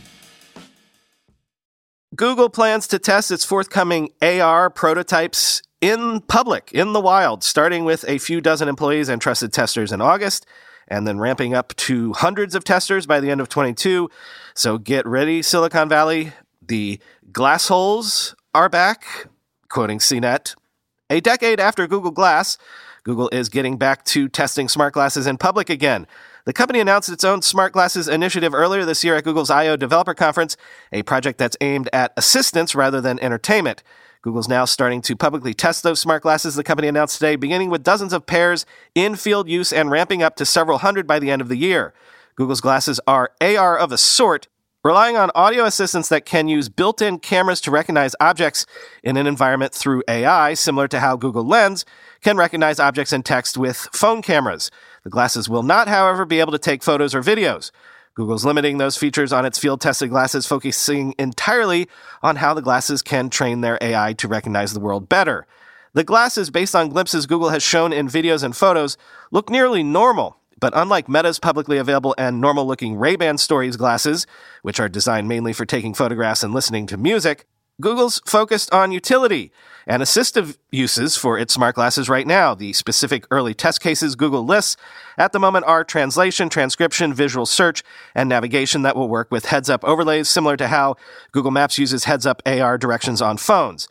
Google 2.13 2.49
plans 2.49 2.87
to 2.87 2.99
test 2.99 3.31
its 3.31 3.45
forthcoming 3.45 4.09
AR 4.21 4.69
prototypes 4.69 5.61
in 5.79 6.19
public, 6.19 6.69
in 6.73 6.91
the 6.91 6.99
wild, 6.99 7.41
starting 7.41 7.85
with 7.85 8.03
a 8.05 8.17
few 8.17 8.41
dozen 8.41 8.67
employees 8.67 9.07
and 9.07 9.21
trusted 9.21 9.53
testers 9.53 9.93
in 9.93 10.01
August, 10.01 10.45
and 10.89 11.07
then 11.07 11.19
ramping 11.19 11.53
up 11.53 11.73
to 11.77 12.11
hundreds 12.11 12.53
of 12.53 12.65
testers 12.65 13.05
by 13.05 13.21
the 13.21 13.31
end 13.31 13.39
of 13.39 13.47
22. 13.47 14.09
So 14.53 14.77
get 14.77 15.07
ready, 15.07 15.41
Silicon 15.41 15.87
Valley. 15.87 16.33
The 16.61 16.99
glass 17.31 17.69
holes 17.69 18.35
are 18.53 18.67
back, 18.67 19.27
quoting 19.69 19.99
CNET. 19.99 20.55
A 21.09 21.21
decade 21.21 21.61
after 21.61 21.87
Google 21.87 22.11
Glass, 22.11 22.57
Google 23.05 23.29
is 23.29 23.47
getting 23.47 23.77
back 23.77 24.03
to 24.05 24.27
testing 24.27 24.67
smart 24.67 24.93
glasses 24.93 25.27
in 25.27 25.37
public 25.37 25.69
again. 25.69 26.05
The 26.45 26.53
company 26.53 26.79
announced 26.79 27.09
its 27.09 27.23
own 27.23 27.43
smart 27.43 27.71
glasses 27.71 28.07
initiative 28.07 28.53
earlier 28.53 28.83
this 28.83 29.03
year 29.03 29.15
at 29.15 29.23
Google's 29.23 29.51
I/O 29.51 29.75
Developer 29.75 30.15
Conference, 30.15 30.57
a 30.91 31.03
project 31.03 31.37
that's 31.37 31.57
aimed 31.61 31.87
at 31.93 32.13
assistance 32.17 32.73
rather 32.73 32.99
than 32.99 33.19
entertainment. 33.19 33.83
Google's 34.23 34.47
now 34.47 34.65
starting 34.65 35.01
to 35.03 35.15
publicly 35.15 35.53
test 35.53 35.83
those 35.83 35.99
smart 35.99 36.23
glasses, 36.23 36.55
the 36.55 36.63
company 36.63 36.87
announced 36.87 37.15
today, 37.19 37.35
beginning 37.35 37.69
with 37.69 37.83
dozens 37.83 38.13
of 38.13 38.25
pairs 38.25 38.65
in 38.95 39.15
field 39.15 39.49
use 39.49 39.71
and 39.71 39.91
ramping 39.91 40.23
up 40.23 40.35
to 40.35 40.45
several 40.45 40.79
hundred 40.79 41.05
by 41.05 41.19
the 41.19 41.29
end 41.29 41.41
of 41.41 41.47
the 41.47 41.57
year. 41.57 41.93
Google's 42.35 42.61
glasses 42.61 42.99
are 43.05 43.31
AR 43.39 43.77
of 43.77 43.91
a 43.91 43.97
sort, 43.97 44.47
relying 44.83 45.17
on 45.17 45.29
audio 45.35 45.65
assistants 45.65 46.09
that 46.09 46.25
can 46.25 46.47
use 46.47 46.69
built 46.69 47.01
in 47.03 47.19
cameras 47.19 47.61
to 47.61 47.71
recognize 47.71 48.15
objects 48.19 48.65
in 49.03 49.15
an 49.17 49.27
environment 49.27 49.73
through 49.73 50.03
AI, 50.07 50.55
similar 50.55 50.87
to 50.87 50.99
how 50.99 51.15
Google 51.15 51.45
Lens 51.45 51.85
can 52.21 52.37
recognize 52.37 52.79
objects 52.79 53.11
and 53.11 53.25
text 53.25 53.57
with 53.57 53.87
phone 53.93 54.21
cameras. 54.21 54.71
The 55.03 55.09
glasses 55.09 55.49
will 55.49 55.63
not, 55.63 55.87
however, 55.87 56.25
be 56.25 56.39
able 56.39 56.51
to 56.51 56.59
take 56.59 56.83
photos 56.83 57.15
or 57.15 57.21
videos. 57.21 57.71
Google's 58.13 58.45
limiting 58.45 58.77
those 58.77 58.97
features 58.97 59.31
on 59.31 59.45
its 59.45 59.57
field 59.57 59.81
tested 59.81 60.09
glasses, 60.09 60.45
focusing 60.45 61.15
entirely 61.17 61.87
on 62.21 62.35
how 62.35 62.53
the 62.53 62.61
glasses 62.61 63.01
can 63.01 63.29
train 63.29 63.61
their 63.61 63.77
AI 63.81 64.13
to 64.13 64.27
recognize 64.27 64.73
the 64.73 64.79
world 64.79 65.07
better. 65.07 65.47
The 65.93 66.03
glasses, 66.03 66.49
based 66.49 66.75
on 66.75 66.89
glimpses 66.89 67.25
Google 67.25 67.49
has 67.49 67.63
shown 67.63 67.91
in 67.91 68.07
videos 68.07 68.43
and 68.43 68.55
photos, 68.55 68.97
look 69.31 69.49
nearly 69.49 69.81
normal, 69.81 70.37
but 70.59 70.73
unlike 70.75 71.09
Meta's 71.09 71.39
publicly 71.39 71.77
available 71.77 72.13
and 72.17 72.39
normal 72.39 72.65
looking 72.65 72.95
Ray-Ban 72.95 73.37
Stories 73.37 73.77
glasses, 73.77 74.27
which 74.61 74.79
are 74.79 74.87
designed 74.87 75.27
mainly 75.27 75.53
for 75.53 75.65
taking 75.65 75.93
photographs 75.93 76.43
and 76.43 76.53
listening 76.53 76.87
to 76.87 76.97
music, 76.97 77.47
Google's 77.79 78.21
focused 78.25 78.71
on 78.73 78.91
utility 78.91 79.51
and 79.87 80.03
assistive 80.03 80.57
uses 80.71 81.17
for 81.17 81.39
its 81.39 81.53
smart 81.53 81.75
glasses 81.75 82.09
right 82.09 82.27
now. 82.27 82.53
The 82.53 82.73
specific 82.73 83.25
early 83.31 83.53
test 83.53 83.81
cases 83.81 84.15
Google 84.15 84.45
lists 84.45 84.77
at 85.17 85.31
the 85.31 85.39
moment 85.39 85.65
are 85.65 85.83
translation, 85.83 86.49
transcription, 86.49 87.13
visual 87.13 87.45
search, 87.45 87.83
and 88.13 88.29
navigation 88.29 88.83
that 88.83 88.95
will 88.95 89.09
work 89.09 89.31
with 89.31 89.45
heads 89.45 89.69
up 89.69 89.83
overlays, 89.83 90.29
similar 90.29 90.57
to 90.57 90.67
how 90.67 90.95
Google 91.31 91.51
Maps 91.51 91.77
uses 91.77 92.03
heads 92.03 92.25
up 92.25 92.41
AR 92.45 92.77
directions 92.77 93.21
on 93.21 93.37
phones. 93.37 93.87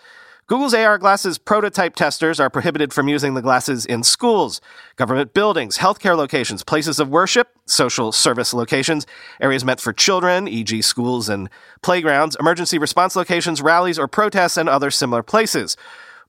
Google's 0.50 0.74
AR 0.74 0.98
glasses 0.98 1.38
prototype 1.38 1.94
testers 1.94 2.40
are 2.40 2.50
prohibited 2.50 2.92
from 2.92 3.06
using 3.06 3.34
the 3.34 3.40
glasses 3.40 3.86
in 3.86 4.02
schools, 4.02 4.60
government 4.96 5.32
buildings, 5.32 5.78
healthcare 5.78 6.16
locations, 6.16 6.64
places 6.64 6.98
of 6.98 7.08
worship, 7.08 7.56
social 7.66 8.10
service 8.10 8.52
locations, 8.52 9.06
areas 9.40 9.64
meant 9.64 9.78
for 9.78 9.92
children, 9.92 10.48
e.g., 10.48 10.82
schools 10.82 11.28
and 11.28 11.48
playgrounds, 11.82 12.36
emergency 12.40 12.78
response 12.78 13.14
locations, 13.14 13.62
rallies 13.62 13.96
or 13.96 14.08
protests, 14.08 14.56
and 14.56 14.68
other 14.68 14.90
similar 14.90 15.22
places, 15.22 15.76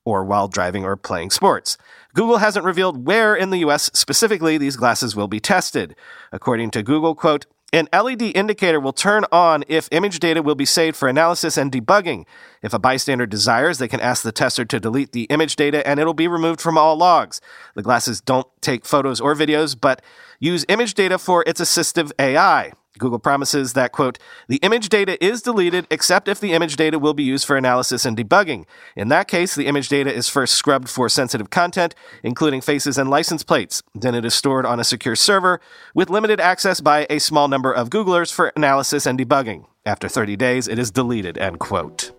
or 0.06 0.24
while 0.24 0.48
driving 0.48 0.86
or 0.86 0.96
playing 0.96 1.32
sports. 1.32 1.76
Google 2.14 2.38
hasn't 2.38 2.64
revealed 2.64 3.08
where 3.08 3.34
in 3.34 3.50
the 3.50 3.66
US 3.66 3.90
specifically 3.96 4.56
these 4.60 4.76
glasses 4.76 5.16
will 5.16 5.28
be 5.28 5.40
tested. 5.40 5.96
According 6.32 6.70
to 6.72 6.84
Google, 6.84 7.16
quote, 7.16 7.48
an 7.74 7.88
LED 7.94 8.22
indicator 8.22 8.80
will 8.80 8.92
turn 8.92 9.24
on 9.32 9.64
if 9.68 9.88
image 9.92 10.20
data 10.20 10.42
will 10.42 10.56
be 10.56 10.66
saved 10.66 10.98
for 10.98 11.08
analysis 11.08 11.58
and 11.58 11.72
debugging. 11.72 12.26
If 12.62 12.74
a 12.74 12.80
bystander 12.80 13.26
desires, 13.26 13.78
they 13.78 13.88
can 13.88 14.02
ask 14.02 14.24
the 14.24 14.34
tester 14.34 14.66
to 14.66 14.80
delete 14.80 15.14
the 15.14 15.24
image 15.24 15.56
data 15.56 15.88
and 15.88 16.00
it'll 16.00 16.14
be 16.14 16.28
removed 16.28 16.60
from 16.60 16.78
all 16.78 16.98
logs. 16.98 17.40
The 17.76 17.82
glasses 17.82 18.20
don't 18.20 18.48
take 18.62 18.86
photos 18.86 19.22
or 19.22 19.36
videos, 19.36 19.80
but 19.80 20.02
use 20.40 20.66
image 20.68 20.96
data 20.96 21.18
for 21.18 21.46
its 21.48 21.62
assistive 21.62 22.12
AI. 22.20 22.74
Google 22.98 23.20
promises 23.20 23.74
that, 23.74 23.92
quote, 23.92 24.20
the 24.48 24.58
image 24.58 24.90
data 24.90 25.24
is 25.24 25.42
deleted 25.42 25.88
except 25.90 26.28
if 26.28 26.40
the 26.40 26.54
image 26.54 26.76
data 26.76 27.00
will 27.00 27.14
be 27.14 27.24
used 27.24 27.46
for 27.46 27.56
analysis 27.56 28.06
and 28.06 28.18
debugging. 28.18 28.66
In 28.96 29.08
that 29.08 29.28
case, 29.28 29.56
the 29.56 29.68
image 29.68 29.90
data 29.90 30.14
is 30.14 30.28
first 30.28 30.56
scrubbed 30.56 30.90
for 30.90 31.08
sensitive 31.08 31.50
content, 31.50 31.96
including 32.24 32.62
faces 32.62 32.98
and 32.98 33.10
license 33.10 33.44
plates. 33.44 33.82
Then 33.96 34.16
it 34.16 34.26
is 34.26 34.36
stored 34.36 34.66
on 34.66 34.80
a 34.80 34.84
secure 34.84 35.16
server 35.16 35.62
with 35.96 36.10
limited 36.10 36.40
access 36.40 36.82
by 36.82 37.08
a 37.10 37.20
small 37.20 37.48
number 37.48 37.72
of 37.72 37.90
Googlers 37.90 38.32
for 38.32 38.52
analysis 38.56 39.06
and 39.06 39.18
debugging. 39.18 39.66
After 39.86 40.08
30 40.08 40.36
days, 40.36 40.68
it 40.68 40.78
is 40.78 40.92
deleted, 40.92 41.38
end 41.38 41.60
quote. 41.60 42.12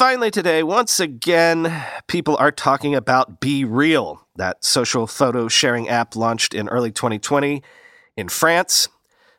Finally, 0.00 0.30
today, 0.30 0.62
once 0.62 0.98
again, 0.98 1.84
people 2.06 2.34
are 2.38 2.50
talking 2.50 2.94
about 2.94 3.38
BeReal, 3.38 4.20
that 4.34 4.64
social 4.64 5.06
photo 5.06 5.46
sharing 5.46 5.90
app 5.90 6.16
launched 6.16 6.54
in 6.54 6.70
early 6.70 6.90
2020 6.90 7.62
in 8.16 8.30
France, 8.30 8.88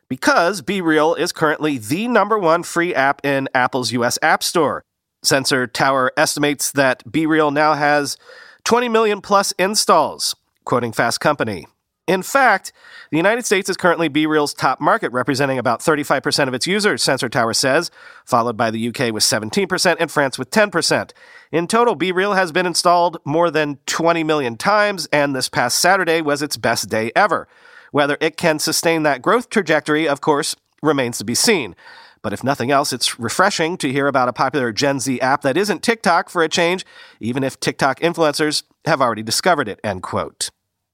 because 0.08 0.62
BeReal 0.62 1.18
is 1.18 1.32
currently 1.32 1.78
the 1.78 2.06
number 2.06 2.38
one 2.38 2.62
free 2.62 2.94
app 2.94 3.26
in 3.26 3.48
Apple's 3.52 3.90
US 3.90 4.20
App 4.22 4.44
Store. 4.44 4.84
Sensor 5.24 5.66
Tower 5.66 6.12
estimates 6.16 6.70
that 6.70 7.02
BeReal 7.10 7.52
now 7.52 7.74
has 7.74 8.16
20 8.62 8.88
million 8.88 9.20
plus 9.20 9.50
installs, 9.58 10.36
quoting 10.64 10.92
Fast 10.92 11.18
Company. 11.18 11.66
In 12.08 12.22
fact, 12.22 12.72
the 13.12 13.16
United 13.16 13.46
States 13.46 13.70
is 13.70 13.76
currently 13.76 14.10
BeReal's 14.10 14.52
top 14.52 14.80
market, 14.80 15.12
representing 15.12 15.56
about 15.56 15.78
35% 15.78 16.48
of 16.48 16.54
its 16.54 16.66
users, 16.66 17.00
Sensor 17.00 17.28
Tower 17.28 17.54
says, 17.54 17.92
followed 18.24 18.56
by 18.56 18.72
the 18.72 18.88
UK 18.88 19.12
with 19.12 19.22
17% 19.22 19.96
and 20.00 20.10
France 20.10 20.36
with 20.36 20.50
10%. 20.50 21.12
In 21.52 21.68
total, 21.68 21.96
BeReal 21.96 22.34
has 22.34 22.50
been 22.50 22.66
installed 22.66 23.18
more 23.24 23.52
than 23.52 23.78
20 23.86 24.24
million 24.24 24.56
times, 24.56 25.06
and 25.12 25.34
this 25.34 25.48
past 25.48 25.78
Saturday 25.78 26.20
was 26.20 26.42
its 26.42 26.56
best 26.56 26.88
day 26.88 27.12
ever. 27.14 27.46
Whether 27.92 28.18
it 28.20 28.36
can 28.36 28.58
sustain 28.58 29.04
that 29.04 29.22
growth 29.22 29.48
trajectory, 29.48 30.08
of 30.08 30.20
course, 30.20 30.56
remains 30.82 31.18
to 31.18 31.24
be 31.24 31.36
seen. 31.36 31.76
But 32.20 32.32
if 32.32 32.42
nothing 32.42 32.72
else, 32.72 32.92
it's 32.92 33.20
refreshing 33.20 33.76
to 33.76 33.92
hear 33.92 34.08
about 34.08 34.28
a 34.28 34.32
popular 34.32 34.72
Gen 34.72 34.98
Z 34.98 35.20
app 35.20 35.42
that 35.42 35.56
isn't 35.56 35.84
TikTok 35.84 36.30
for 36.30 36.42
a 36.42 36.48
change, 36.48 36.84
even 37.20 37.44
if 37.44 37.60
TikTok 37.60 38.00
influencers 38.00 38.64
have 38.86 39.00
already 39.00 39.22
discovered 39.22 39.68
it, 39.68 39.78
end 39.84 40.02
quote. 40.02 40.50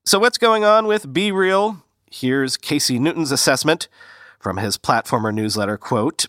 So 0.09 0.19
what's 0.19 0.39
going 0.39 0.65
on 0.65 0.87
with 0.87 1.13
BeReal? 1.13 1.83
Here's 2.11 2.57
Casey 2.57 2.99
Newton's 2.99 3.31
assessment 3.31 3.89
from 4.41 4.57
his 4.57 4.79
platformer 4.79 5.35
newsletter, 5.35 5.77
quote, 5.77 6.25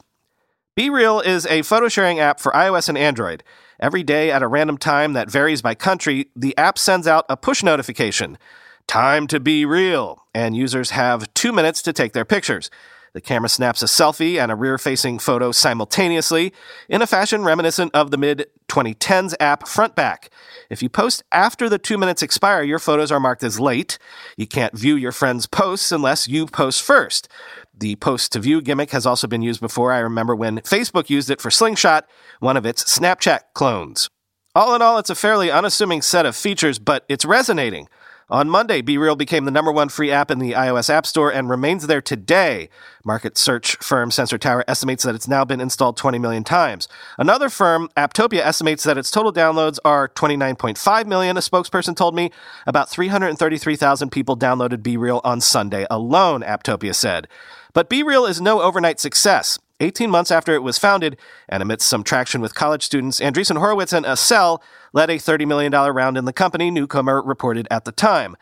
BeReal 0.78 1.26
is 1.26 1.46
a 1.46 1.62
photo 1.62 1.88
sharing 1.88 2.20
app 2.20 2.42
for 2.42 2.52
iOS 2.52 2.90
and 2.90 2.98
Android. 2.98 3.42
Every 3.80 4.04
day 4.04 4.32
at 4.32 4.44
a 4.44 4.50
random 4.50 4.78
time 4.78 5.14
that 5.14 5.32
varies 5.32 5.62
by 5.62 5.76
country, 5.76 6.30
the 6.36 6.58
app 6.58 6.78
sends 6.78 7.08
out 7.08 7.24
a 7.30 7.38
push 7.38 7.64
notification. 7.64 8.38
Time 8.86 9.28
to 9.28 9.40
be 9.40 9.64
real, 9.64 10.26
and 10.36 10.58
users 10.58 10.90
have 10.90 11.34
two 11.34 11.54
minutes 11.54 11.82
to 11.84 11.94
take 11.94 12.12
their 12.12 12.26
pictures. 12.26 12.70
The 13.14 13.22
camera 13.22 13.50
snaps 13.50 13.82
a 13.82 13.86
selfie 13.86 14.40
and 14.40 14.52
a 14.52 14.56
rear 14.56 14.78
facing 14.78 15.20
photo 15.20 15.52
simultaneously 15.52 16.54
in 16.88 17.02
a 17.02 17.08
fashion 17.08 17.44
reminiscent 17.44 17.94
of 17.94 18.12
the 18.12 18.18
mid 18.18 18.48
2010s 18.68 19.34
app 19.40 19.64
Frontback. 19.64 20.30
If 20.70 20.84
you 20.84 20.90
post 20.90 21.24
after 21.32 21.68
the 21.70 21.80
two 21.80 21.98
minutes 21.98 22.22
expire, 22.22 22.62
your 22.62 22.80
photos 22.80 23.12
are 23.12 23.20
marked 23.20 23.44
as 23.44 23.60
late. 23.60 23.98
You 24.38 24.48
can't 24.48 24.78
view 24.78 24.96
your 24.96 25.12
friends' 25.12 25.48
posts 25.48 25.92
unless 25.92 26.28
you 26.28 26.46
post 26.46 26.82
first. 26.82 27.28
The 27.76 27.96
post 27.96 28.32
to 28.34 28.40
view 28.40 28.62
gimmick 28.62 28.92
has 28.92 29.06
also 29.06 29.28
been 29.28 29.42
used 29.42 29.62
before. 29.62 29.92
I 29.92 30.00
remember 30.00 30.36
when 30.36 30.60
Facebook 30.60 31.10
used 31.10 31.30
it 31.30 31.42
for 31.42 31.50
Slingshot, 31.50 32.08
one 32.40 32.58
of 32.58 32.66
its 32.66 32.84
Snapchat 32.84 33.40
clones. 33.54 34.10
All 34.56 34.76
in 34.76 34.82
all, 34.82 34.98
it's 34.98 35.10
a 35.10 35.16
fairly 35.16 35.50
unassuming 35.52 36.02
set 36.02 36.26
of 36.26 36.36
features, 36.36 36.80
but 36.80 37.06
it's 37.08 37.24
resonating. 37.24 37.88
On 38.32 38.48
Monday, 38.48 38.84
BeReal 38.84 39.18
became 39.18 39.46
the 39.46 39.52
number 39.52 39.72
one 39.72 39.90
free 39.90 40.12
app 40.12 40.30
in 40.30 40.38
the 40.38 40.52
iOS 40.52 40.88
App 40.88 41.08
Store 41.08 41.32
and 41.34 41.50
remains 41.50 41.88
there 41.88 42.02
today. 42.02 42.70
Market 43.04 43.40
search 43.40 43.76
firm 43.78 44.12
Sensor 44.12 44.38
Tower 44.38 44.64
estimates 44.68 45.04
that 45.04 45.16
it's 45.16 45.28
now 45.28 45.44
been 45.44 45.60
installed 45.60 45.98
20 45.98 46.20
million 46.20 46.44
times. 46.44 46.88
Another 47.18 47.50
firm, 47.50 47.90
Apptopia, 47.98 48.42
estimates 48.42 48.84
that 48.84 49.00
its 49.00 49.10
total 49.10 49.34
downloads 49.34 49.80
are 49.84 50.10
29.5 50.10 51.08
million. 51.08 51.38
A 51.38 51.40
spokesperson 51.40 51.96
told 51.96 52.14
me 52.14 52.30
about 52.68 52.88
333,000 52.88 54.12
people 54.12 54.38
downloaded 54.38 54.84
BeReal 54.84 55.22
on 55.24 55.42
Sunday 55.42 55.88
alone, 55.90 56.42
Apptopia 56.42 56.94
said. 56.94 57.28
But 57.74 57.90
BeReal 57.90 58.30
is 58.30 58.40
no 58.40 58.62
overnight 58.62 59.00
success. 59.00 59.58
18 59.80 60.10
months 60.10 60.32
after 60.32 60.54
it 60.54 60.64
was 60.64 60.78
founded, 60.78 61.18
and 61.48 61.64
amidst 61.64 61.88
some 61.88 62.04
traction 62.04 62.42
with 62.42 62.56
college 62.56 62.84
students, 62.84 63.20
Andreessen 63.20 63.58
Horowitz 63.58 63.94
and 63.94 64.06
Accel 64.06 64.60
led 64.94 65.10
a 65.10 65.18
$30 65.18 65.48
million 65.48 65.72
round 65.72 66.18
in 66.18 66.26
the 66.26 66.34
company, 66.34 66.70
Newcomer 66.70 67.22
reported 67.22 67.68
at 67.72 67.86
the 67.86 67.92
time. 67.92 68.36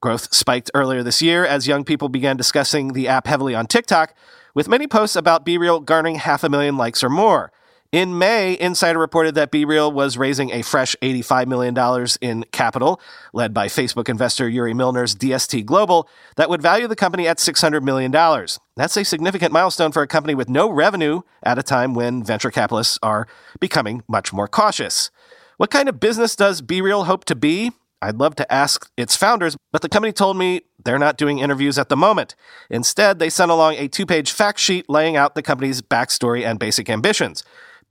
Growth 0.00 0.34
spiked 0.34 0.70
earlier 0.74 1.02
this 1.02 1.22
year 1.22 1.44
as 1.44 1.66
young 1.66 1.82
people 1.82 2.08
began 2.08 2.36
discussing 2.36 2.92
the 2.92 3.08
app 3.08 3.26
heavily 3.26 3.54
on 3.54 3.66
TikTok, 3.66 4.14
with 4.54 4.68
many 4.68 4.86
posts 4.86 5.16
about 5.16 5.44
BeReal 5.44 5.84
garnering 5.84 6.16
half 6.16 6.44
a 6.44 6.48
million 6.48 6.76
likes 6.76 7.02
or 7.02 7.10
more. 7.10 7.50
In 7.94 8.18
May, 8.18 8.58
Insider 8.58 8.98
reported 8.98 9.36
that 9.36 9.52
BeReal 9.52 9.92
was 9.92 10.18
raising 10.18 10.50
a 10.50 10.62
fresh 10.62 10.96
$85 11.00 11.46
million 11.46 12.08
in 12.20 12.44
capital, 12.50 13.00
led 13.32 13.54
by 13.54 13.68
Facebook 13.68 14.08
investor 14.08 14.48
Yuri 14.48 14.74
Milner's 14.74 15.14
DST 15.14 15.64
Global, 15.64 16.08
that 16.34 16.50
would 16.50 16.60
value 16.60 16.88
the 16.88 16.96
company 16.96 17.28
at 17.28 17.38
$600 17.38 17.84
million. 17.84 18.10
That's 18.10 18.96
a 18.96 19.04
significant 19.04 19.52
milestone 19.52 19.92
for 19.92 20.02
a 20.02 20.08
company 20.08 20.34
with 20.34 20.48
no 20.48 20.68
revenue 20.68 21.20
at 21.44 21.56
a 21.56 21.62
time 21.62 21.94
when 21.94 22.24
venture 22.24 22.50
capitalists 22.50 22.98
are 23.00 23.28
becoming 23.60 24.02
much 24.08 24.32
more 24.32 24.48
cautious. 24.48 25.12
What 25.56 25.70
kind 25.70 25.88
of 25.88 26.00
business 26.00 26.34
does 26.34 26.62
BeReal 26.62 27.06
hope 27.06 27.24
to 27.26 27.36
be? 27.36 27.70
I'd 28.02 28.18
love 28.18 28.34
to 28.36 28.52
ask 28.52 28.90
its 28.96 29.16
founders, 29.16 29.56
but 29.70 29.82
the 29.82 29.88
company 29.88 30.12
told 30.12 30.36
me 30.36 30.62
they're 30.84 30.98
not 30.98 31.16
doing 31.16 31.38
interviews 31.38 31.78
at 31.78 31.90
the 31.90 31.96
moment. 31.96 32.34
Instead, 32.68 33.20
they 33.20 33.30
sent 33.30 33.52
along 33.52 33.76
a 33.76 33.86
two 33.86 34.04
page 34.04 34.32
fact 34.32 34.58
sheet 34.58 34.90
laying 34.90 35.16
out 35.16 35.36
the 35.36 35.42
company's 35.42 35.80
backstory 35.80 36.44
and 36.44 36.58
basic 36.58 36.90
ambitions. 36.90 37.44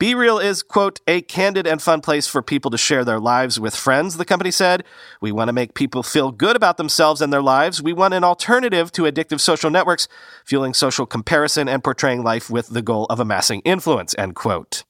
BeReal 0.04 0.44
is, 0.44 0.64
quote, 0.64 1.00
a 1.08 1.22
candid 1.22 1.66
and 1.66 1.82
fun 1.82 2.02
place 2.02 2.28
for 2.28 2.42
people 2.42 2.70
to 2.72 2.78
share 2.78 3.06
their 3.06 3.22
lives 3.22 3.58
with 3.58 3.74
friends, 3.74 4.18
the 4.18 4.26
company 4.26 4.52
said. 4.52 4.84
We 5.22 5.32
want 5.32 5.48
to 5.48 5.54
make 5.54 5.76
people 5.76 6.04
feel 6.04 6.34
good 6.34 6.58
about 6.58 6.76
themselves 6.76 7.22
and 7.22 7.32
their 7.32 7.42
lives. 7.42 7.82
We 7.82 7.94
want 7.94 8.14
an 8.14 8.26
alternative 8.26 8.92
to 8.92 9.04
addictive 9.04 9.40
social 9.40 9.70
networks, 9.70 10.10
fueling 10.46 10.74
social 10.74 11.06
comparison 11.06 11.70
and 11.70 11.82
portraying 11.82 12.22
life 12.22 12.50
with 12.50 12.68
the 12.68 12.82
goal 12.82 13.06
of 13.06 13.22
amassing 13.22 13.62
influence, 13.62 14.14
end 14.18 14.36
quote. 14.36 14.84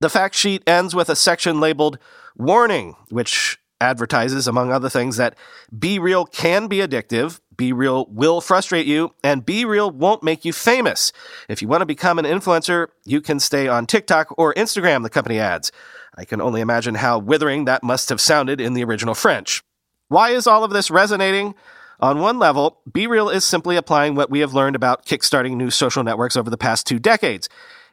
The 0.00 0.10
fact 0.10 0.34
sheet 0.34 0.64
ends 0.66 0.96
with 0.96 1.08
a 1.10 1.14
section 1.14 1.60
labeled 1.60 2.00
Warning, 2.34 2.96
which 3.08 3.60
advertises, 3.80 4.48
among 4.48 4.72
other 4.72 4.88
things, 4.88 5.16
that 5.16 5.38
BeReal 5.72 6.28
can 6.32 6.66
be 6.66 6.78
addictive, 6.78 7.38
BeReal 7.56 8.08
will 8.08 8.40
frustrate 8.40 8.86
you, 8.86 9.14
and 9.22 9.44
BeReal 9.44 9.92
won't 9.92 10.22
make 10.22 10.44
you 10.44 10.52
famous. 10.52 11.12
If 11.48 11.62
you 11.62 11.68
want 11.68 11.82
to 11.82 11.86
become 11.86 12.18
an 12.18 12.24
influencer, 12.24 12.88
you 13.04 13.20
can 13.20 13.40
stay 13.40 13.68
on 13.68 13.86
TikTok 13.86 14.34
or 14.38 14.54
Instagram, 14.54 15.02
the 15.02 15.10
company 15.10 15.38
adds. 15.38 15.72
I 16.16 16.24
can 16.24 16.40
only 16.40 16.60
imagine 16.60 16.96
how 16.96 17.18
withering 17.18 17.64
that 17.64 17.82
must 17.82 18.08
have 18.08 18.20
sounded 18.20 18.60
in 18.60 18.74
the 18.74 18.84
original 18.84 19.14
French. 19.14 19.62
Why 20.08 20.30
is 20.30 20.46
all 20.46 20.64
of 20.64 20.70
this 20.70 20.90
resonating? 20.90 21.54
On 22.00 22.20
one 22.20 22.38
level, 22.38 22.80
BeReal 22.90 23.32
is 23.32 23.44
simply 23.44 23.76
applying 23.76 24.14
what 24.14 24.30
we 24.30 24.40
have 24.40 24.54
learned 24.54 24.76
about 24.76 25.06
kickstarting 25.06 25.56
new 25.56 25.70
social 25.70 26.04
networks 26.04 26.36
over 26.36 26.50
the 26.50 26.58
past 26.58 26.86
two 26.86 26.98
decades. 26.98 27.48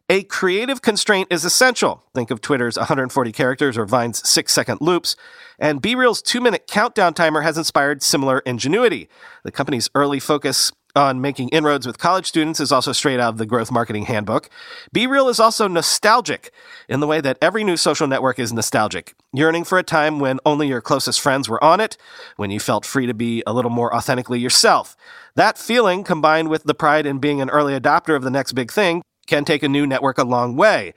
A 0.09 0.23
creative 0.23 0.81
constraint 0.81 1.29
is 1.31 1.45
essential. 1.45 2.03
Think 2.13 2.29
of 2.29 2.41
Twitter's 2.41 2.77
140 2.77 3.31
characters 3.31 3.77
or 3.77 3.85
Vine's 3.85 4.27
six 4.27 4.51
second 4.51 4.81
loops. 4.81 5.15
And 5.57 5.81
BeReal's 5.81 6.21
two 6.21 6.41
minute 6.41 6.67
countdown 6.67 7.13
timer 7.13 7.41
has 7.41 7.57
inspired 7.57 8.03
similar 8.03 8.39
ingenuity. 8.39 9.07
The 9.43 9.51
company's 9.51 9.89
early 9.95 10.19
focus 10.19 10.73
on 10.95 11.21
making 11.21 11.49
inroads 11.49 11.87
with 11.87 11.97
college 11.97 12.27
students 12.27 12.59
is 12.59 12.71
also 12.71 12.91
straight 12.91 13.19
out 13.19 13.29
of 13.29 13.37
the 13.37 13.45
growth 13.45 13.71
marketing 13.71 14.05
handbook. 14.05 14.49
BeReal 14.93 15.29
is 15.29 15.39
also 15.39 15.67
nostalgic 15.67 16.51
in 16.87 16.99
the 16.99 17.07
way 17.07 17.21
that 17.21 17.37
every 17.41 17.63
new 17.63 17.77
social 17.77 18.05
network 18.05 18.37
is 18.37 18.53
nostalgic, 18.53 19.15
yearning 19.31 19.63
for 19.63 19.79
a 19.79 19.83
time 19.83 20.19
when 20.19 20.39
only 20.45 20.67
your 20.67 20.81
closest 20.81 21.21
friends 21.21 21.49
were 21.49 21.63
on 21.63 21.79
it, 21.79 21.97
when 22.35 22.51
you 22.51 22.59
felt 22.59 22.85
free 22.85 23.07
to 23.07 23.13
be 23.13 23.41
a 23.47 23.53
little 23.53 23.71
more 23.71 23.95
authentically 23.95 24.39
yourself. 24.39 24.95
That 25.35 25.57
feeling, 25.57 26.03
combined 26.03 26.49
with 26.49 26.63
the 26.65 26.75
pride 26.75 27.07
in 27.07 27.17
being 27.17 27.41
an 27.41 27.49
early 27.49 27.73
adopter 27.73 28.15
of 28.15 28.21
the 28.21 28.29
next 28.29 28.51
big 28.51 28.71
thing, 28.71 29.01
can 29.27 29.45
take 29.45 29.63
a 29.63 29.69
new 29.69 29.85
network 29.87 30.17
a 30.17 30.23
long 30.23 30.55
way. 30.55 30.93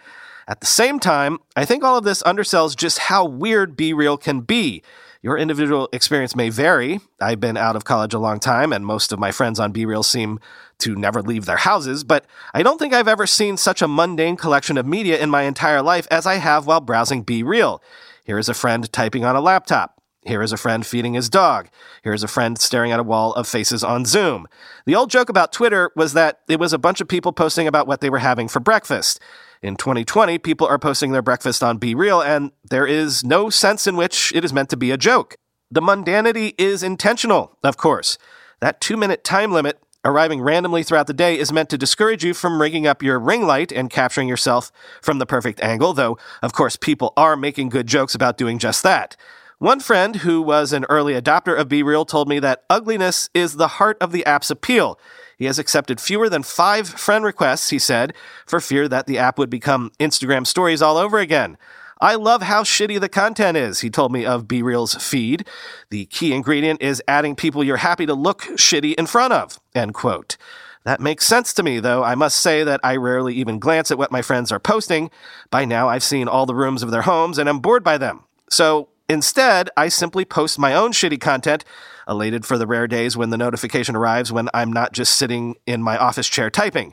At 0.49 0.61
the 0.61 0.67
same 0.67 1.01
time, 1.01 1.39
I 1.57 1.65
think 1.65 1.83
all 1.83 1.99
of 1.99 2.05
this 2.05 2.23
undersells 2.23 2.77
just 2.77 2.99
how 2.99 3.25
weird 3.25 3.77
BeReal 3.77 4.21
can 4.21 4.41
be. 4.41 4.83
Your 5.21 5.37
individual 5.37 5.89
experience 5.93 6.37
may 6.37 6.51
vary. 6.51 7.01
I've 7.21 7.41
been 7.41 7.57
out 7.57 7.75
of 7.75 7.85
college 7.85 8.15
a 8.15 8.19
long 8.19 8.39
time, 8.39 8.73
and 8.73 8.87
most 8.87 9.13
of 9.13 9.19
my 9.19 9.33
friends 9.33 9.59
on 9.59 9.73
BeReal 9.73 10.05
seem 10.05 10.39
to 10.79 10.95
never 10.95 11.21
leave 11.21 11.47
their 11.47 11.57
houses, 11.57 12.05
but 12.05 12.27
I 12.55 12.63
don't 12.63 12.79
think 12.79 12.95
I've 12.95 13.09
ever 13.09 13.27
seen 13.27 13.57
such 13.57 13.83
a 13.83 13.89
mundane 13.89 14.37
collection 14.37 14.77
of 14.77 14.87
media 14.87 15.19
in 15.19 15.31
my 15.31 15.43
entire 15.43 15.83
life 15.83 16.07
as 16.11 16.27
I 16.27 16.35
have 16.35 16.67
while 16.67 16.81
browsing 16.81 17.25
BeReal. 17.25 17.81
Here 18.25 18.39
is 18.39 18.49
a 18.49 18.55
friend 18.55 18.93
typing 18.93 19.25
on 19.25 19.35
a 19.35 19.41
laptop. 19.41 19.96
Here 20.27 20.43
is 20.43 20.53
a 20.53 20.57
friend 20.57 20.85
feeding 20.85 21.15
his 21.15 21.31
dog. 21.31 21.69
Here 22.03 22.13
is 22.13 22.25
a 22.25 22.29
friend 22.29 22.59
staring 22.59 22.91
at 22.91 22.99
a 22.99 23.05
wall 23.05 23.33
of 23.35 23.47
faces 23.47 23.85
on 23.85 24.05
Zoom. 24.05 24.49
The 24.85 24.97
old 24.97 25.09
joke 25.09 25.29
about 25.29 25.53
Twitter 25.53 25.93
was 25.95 26.15
that 26.15 26.41
it 26.49 26.59
was 26.59 26.73
a 26.73 26.79
bunch 26.79 27.01
of 27.01 27.07
people 27.07 27.33
posting 27.33 27.69
about 27.69 27.87
what 27.87 28.01
they 28.01 28.11
were 28.11 28.19
having 28.19 28.49
for 28.49 28.59
breakfast. 28.59 29.21
In 29.63 29.77
2020, 29.77 30.39
people 30.39 30.67
are 30.67 30.81
posting 30.81 31.13
their 31.13 31.23
breakfast 31.23 31.63
on 31.63 31.79
BeReal, 31.79 32.27
and 32.27 32.51
there 32.69 32.87
is 32.87 33.25
no 33.25 33.51
sense 33.51 33.87
in 33.87 33.97
which 33.97 34.33
it 34.35 34.45
is 34.45 34.53
meant 34.53 34.69
to 34.71 34.77
be 34.77 34.91
a 34.91 34.97
joke. 34.97 35.37
The 35.71 35.81
mundanity 35.81 36.55
is 36.59 36.83
intentional, 36.83 37.57
of 37.63 37.77
course. 37.77 38.19
That 38.61 38.81
two 38.81 38.97
minute 38.97 39.23
time 39.23 39.53
limit 39.53 39.79
arriving 40.05 40.41
randomly 40.41 40.83
throughout 40.83 41.07
the 41.07 41.13
day 41.13 41.39
is 41.39 41.53
meant 41.53 41.69
to 41.69 41.79
discourage 41.79 42.25
you 42.25 42.35
from 42.35 42.61
rigging 42.61 42.87
up 42.87 43.03
your 43.03 43.19
ring 43.19 43.47
light 43.47 43.73
and 43.73 43.91
capturing 43.91 44.29
yourself 44.29 44.71
from 45.03 45.19
the 45.19 45.27
perfect 45.27 45.61
angle, 45.61 45.93
though, 45.93 46.19
of 46.43 46.53
course, 46.53 46.77
people 46.77 47.13
are 47.17 47.37
making 47.37 47.69
good 47.69 47.87
jokes 47.87 48.15
about 48.15 48.39
doing 48.39 48.59
just 48.59 48.83
that. 48.83 49.17
One 49.59 49.81
friend 49.81 50.17
who 50.17 50.43
was 50.43 50.75
an 50.75 50.85
early 50.91 51.15
adopter 51.15 51.59
of 51.59 51.69
BeReal 51.69 52.07
told 52.07 52.29
me 52.29 52.39
that 52.41 52.65
ugliness 52.69 53.31
is 53.33 53.57
the 53.57 53.69
heart 53.69 53.97
of 54.03 54.13
the 54.13 54.25
app's 54.27 54.51
appeal. 54.51 55.01
He 55.39 55.47
has 55.47 55.59
accepted 55.59 55.99
fewer 55.99 56.29
than 56.29 56.43
five 56.43 56.87
friend 56.87 57.25
requests, 57.25 57.71
he 57.71 57.79
said, 57.79 58.13
for 58.45 58.61
fear 58.61 58.87
that 58.87 59.07
the 59.07 59.17
app 59.17 59.39
would 59.39 59.49
become 59.49 59.93
Instagram 59.99 60.47
stories 60.47 60.83
all 60.83 60.99
over 60.99 61.19
again. 61.19 61.57
I 62.03 62.17
love 62.17 62.43
how 62.43 62.65
shitty 62.65 63.01
the 63.01 63.09
content 63.09 63.57
is, 63.57 63.81
he 63.81 63.89
told 63.89 64.13
me 64.13 64.27
of 64.27 64.45
BeReal's 64.45 64.95
feed. 65.03 65.49
The 65.89 66.05
key 66.05 66.35
ingredient 66.35 66.83
is 66.83 67.03
adding 67.09 67.35
people 67.35 67.65
you're 67.65 67.79
happy 67.79 68.05
to 68.05 68.13
look 68.13 68.43
shitty 68.43 68.95
in 68.97 69.07
front 69.07 69.33
of, 69.33 69.59
end 69.75 69.95
quote. 69.95 70.37
That 70.85 71.01
makes 71.01 71.25
sense 71.25 71.55
to 71.55 71.63
me, 71.63 71.81
though 71.81 72.05
I 72.05 72.15
must 72.15 72.41
say 72.41 72.63
that 72.63 72.81
I 72.85 72.97
rarely 72.97 73.35
even 73.35 73.59
glance 73.59 73.91
at 73.91 73.97
what 73.97 74.13
my 74.13 74.21
friends 74.21 74.53
are 74.53 74.61
posting. 74.61 75.11
By 75.51 75.65
now, 75.65 75.89
I've 75.89 76.05
seen 76.05 76.29
all 76.29 76.45
the 76.45 76.55
rooms 76.55 76.83
of 76.83 76.91
their 76.91 77.03
homes 77.03 77.39
and 77.39 77.49
I'm 77.49 77.61
bored 77.61 77.83
by 77.83 77.97
them. 77.97 78.25
So, 78.51 78.91
Instead, 79.09 79.71
I 79.77 79.89
simply 79.89 80.25
post 80.25 80.59
my 80.59 80.75
own 80.75 80.93
shitty 80.93 81.21
content, 81.21 81.65
elated 82.09 82.45
for 82.45 82.59
the 82.59 82.67
rare 82.67 82.87
days 82.87 83.17
when 83.17 83.31
the 83.31 83.37
notification 83.37 83.95
arrives 83.95 84.33
when 84.33 84.49
I'm 84.53 84.73
not 84.73 84.93
just 84.93 85.17
sitting 85.17 85.57
in 85.67 85.83
my 85.83 85.97
office 85.97 86.29
chair 86.29 86.51
typing. 86.51 86.93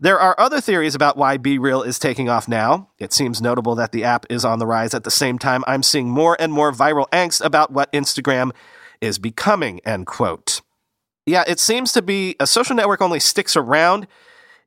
There 0.00 0.18
are 0.18 0.38
other 0.38 0.60
theories 0.60 0.94
about 0.94 1.16
why 1.16 1.38
BeReal 1.38 1.86
is 1.86 1.98
taking 1.98 2.28
off 2.28 2.48
now. 2.48 2.90
It 2.98 3.12
seems 3.12 3.40
notable 3.40 3.74
that 3.76 3.92
the 3.92 4.04
app 4.04 4.26
is 4.28 4.44
on 4.44 4.58
the 4.58 4.66
rise 4.66 4.92
at 4.92 5.04
the 5.04 5.10
same 5.10 5.38
time 5.38 5.64
I'm 5.66 5.82
seeing 5.82 6.10
more 6.10 6.36
and 6.38 6.52
more 6.52 6.72
viral 6.72 7.08
angst 7.10 7.44
about 7.44 7.70
what 7.70 7.92
Instagram 7.92 8.50
is 9.00 9.18
becoming, 9.18 9.80
end 9.84 10.06
quote. 10.06 10.60
Yeah, 11.26 11.44
it 11.46 11.58
seems 11.58 11.92
to 11.92 12.02
be 12.02 12.36
a 12.38 12.46
social 12.46 12.76
network 12.76 13.00
only 13.00 13.20
sticks 13.20 13.56
around 13.56 14.06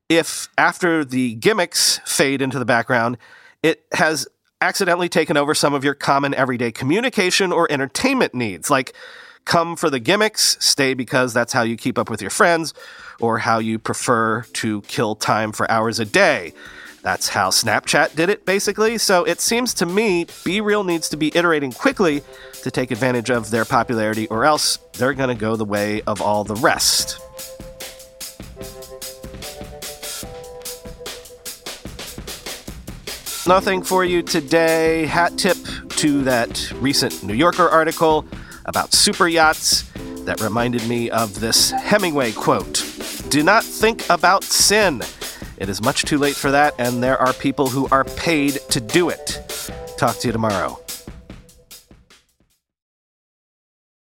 if 0.08 0.48
after 0.56 1.04
the 1.04 1.34
gimmicks 1.34 2.00
fade 2.04 2.40
into 2.40 2.58
the 2.58 2.64
background, 2.64 3.18
it 3.62 3.84
has 3.92 4.26
accidentally 4.60 5.08
taken 5.08 5.36
over 5.36 5.54
some 5.54 5.74
of 5.74 5.84
your 5.84 5.94
common 5.94 6.34
everyday 6.34 6.72
communication 6.72 7.52
or 7.52 7.70
entertainment 7.70 8.34
needs, 8.34 8.70
like 8.70 8.92
come 9.44 9.76
for 9.76 9.88
the 9.88 10.00
gimmicks, 10.00 10.56
stay 10.60 10.94
because 10.94 11.32
that's 11.32 11.52
how 11.52 11.62
you 11.62 11.76
keep 11.76 11.96
up 11.96 12.10
with 12.10 12.20
your 12.20 12.30
friends, 12.30 12.74
or 13.20 13.38
how 13.38 13.58
you 13.58 13.78
prefer 13.78 14.42
to 14.52 14.80
kill 14.82 15.14
time 15.14 15.52
for 15.52 15.70
hours 15.70 15.98
a 15.98 16.04
day. 16.04 16.52
That's 17.02 17.28
how 17.28 17.50
Snapchat 17.50 18.16
did 18.16 18.28
it, 18.28 18.44
basically. 18.44 18.98
So 18.98 19.24
it 19.24 19.40
seems 19.40 19.72
to 19.74 19.86
me 19.86 20.26
BeReal 20.26 20.84
needs 20.84 21.08
to 21.10 21.16
be 21.16 21.34
iterating 21.34 21.72
quickly 21.72 22.22
to 22.62 22.70
take 22.70 22.90
advantage 22.90 23.30
of 23.30 23.50
their 23.50 23.64
popularity, 23.64 24.26
or 24.26 24.44
else 24.44 24.78
they're 24.94 25.14
going 25.14 25.34
to 25.34 25.40
go 25.40 25.56
the 25.56 25.64
way 25.64 26.02
of 26.02 26.20
all 26.20 26.44
the 26.44 26.56
rest. 26.56 27.20
Nothing 33.48 33.82
for 33.82 34.04
you 34.04 34.20
today. 34.20 35.06
Hat 35.06 35.38
tip 35.38 35.56
to 35.96 36.22
that 36.24 36.70
recent 36.82 37.22
New 37.22 37.32
Yorker 37.32 37.66
article 37.66 38.26
about 38.66 38.92
super 38.92 39.26
yachts 39.26 39.90
that 40.26 40.42
reminded 40.42 40.86
me 40.86 41.08
of 41.08 41.40
this 41.40 41.70
Hemingway 41.70 42.32
quote 42.32 42.84
Do 43.30 43.42
not 43.42 43.64
think 43.64 44.06
about 44.10 44.44
sin. 44.44 45.00
It 45.56 45.70
is 45.70 45.80
much 45.80 46.02
too 46.02 46.18
late 46.18 46.36
for 46.36 46.50
that, 46.50 46.74
and 46.78 47.02
there 47.02 47.16
are 47.16 47.32
people 47.32 47.68
who 47.68 47.88
are 47.90 48.04
paid 48.04 48.58
to 48.68 48.82
do 48.82 49.08
it. 49.08 49.40
Talk 49.96 50.18
to 50.18 50.28
you 50.28 50.32
tomorrow. 50.32 50.78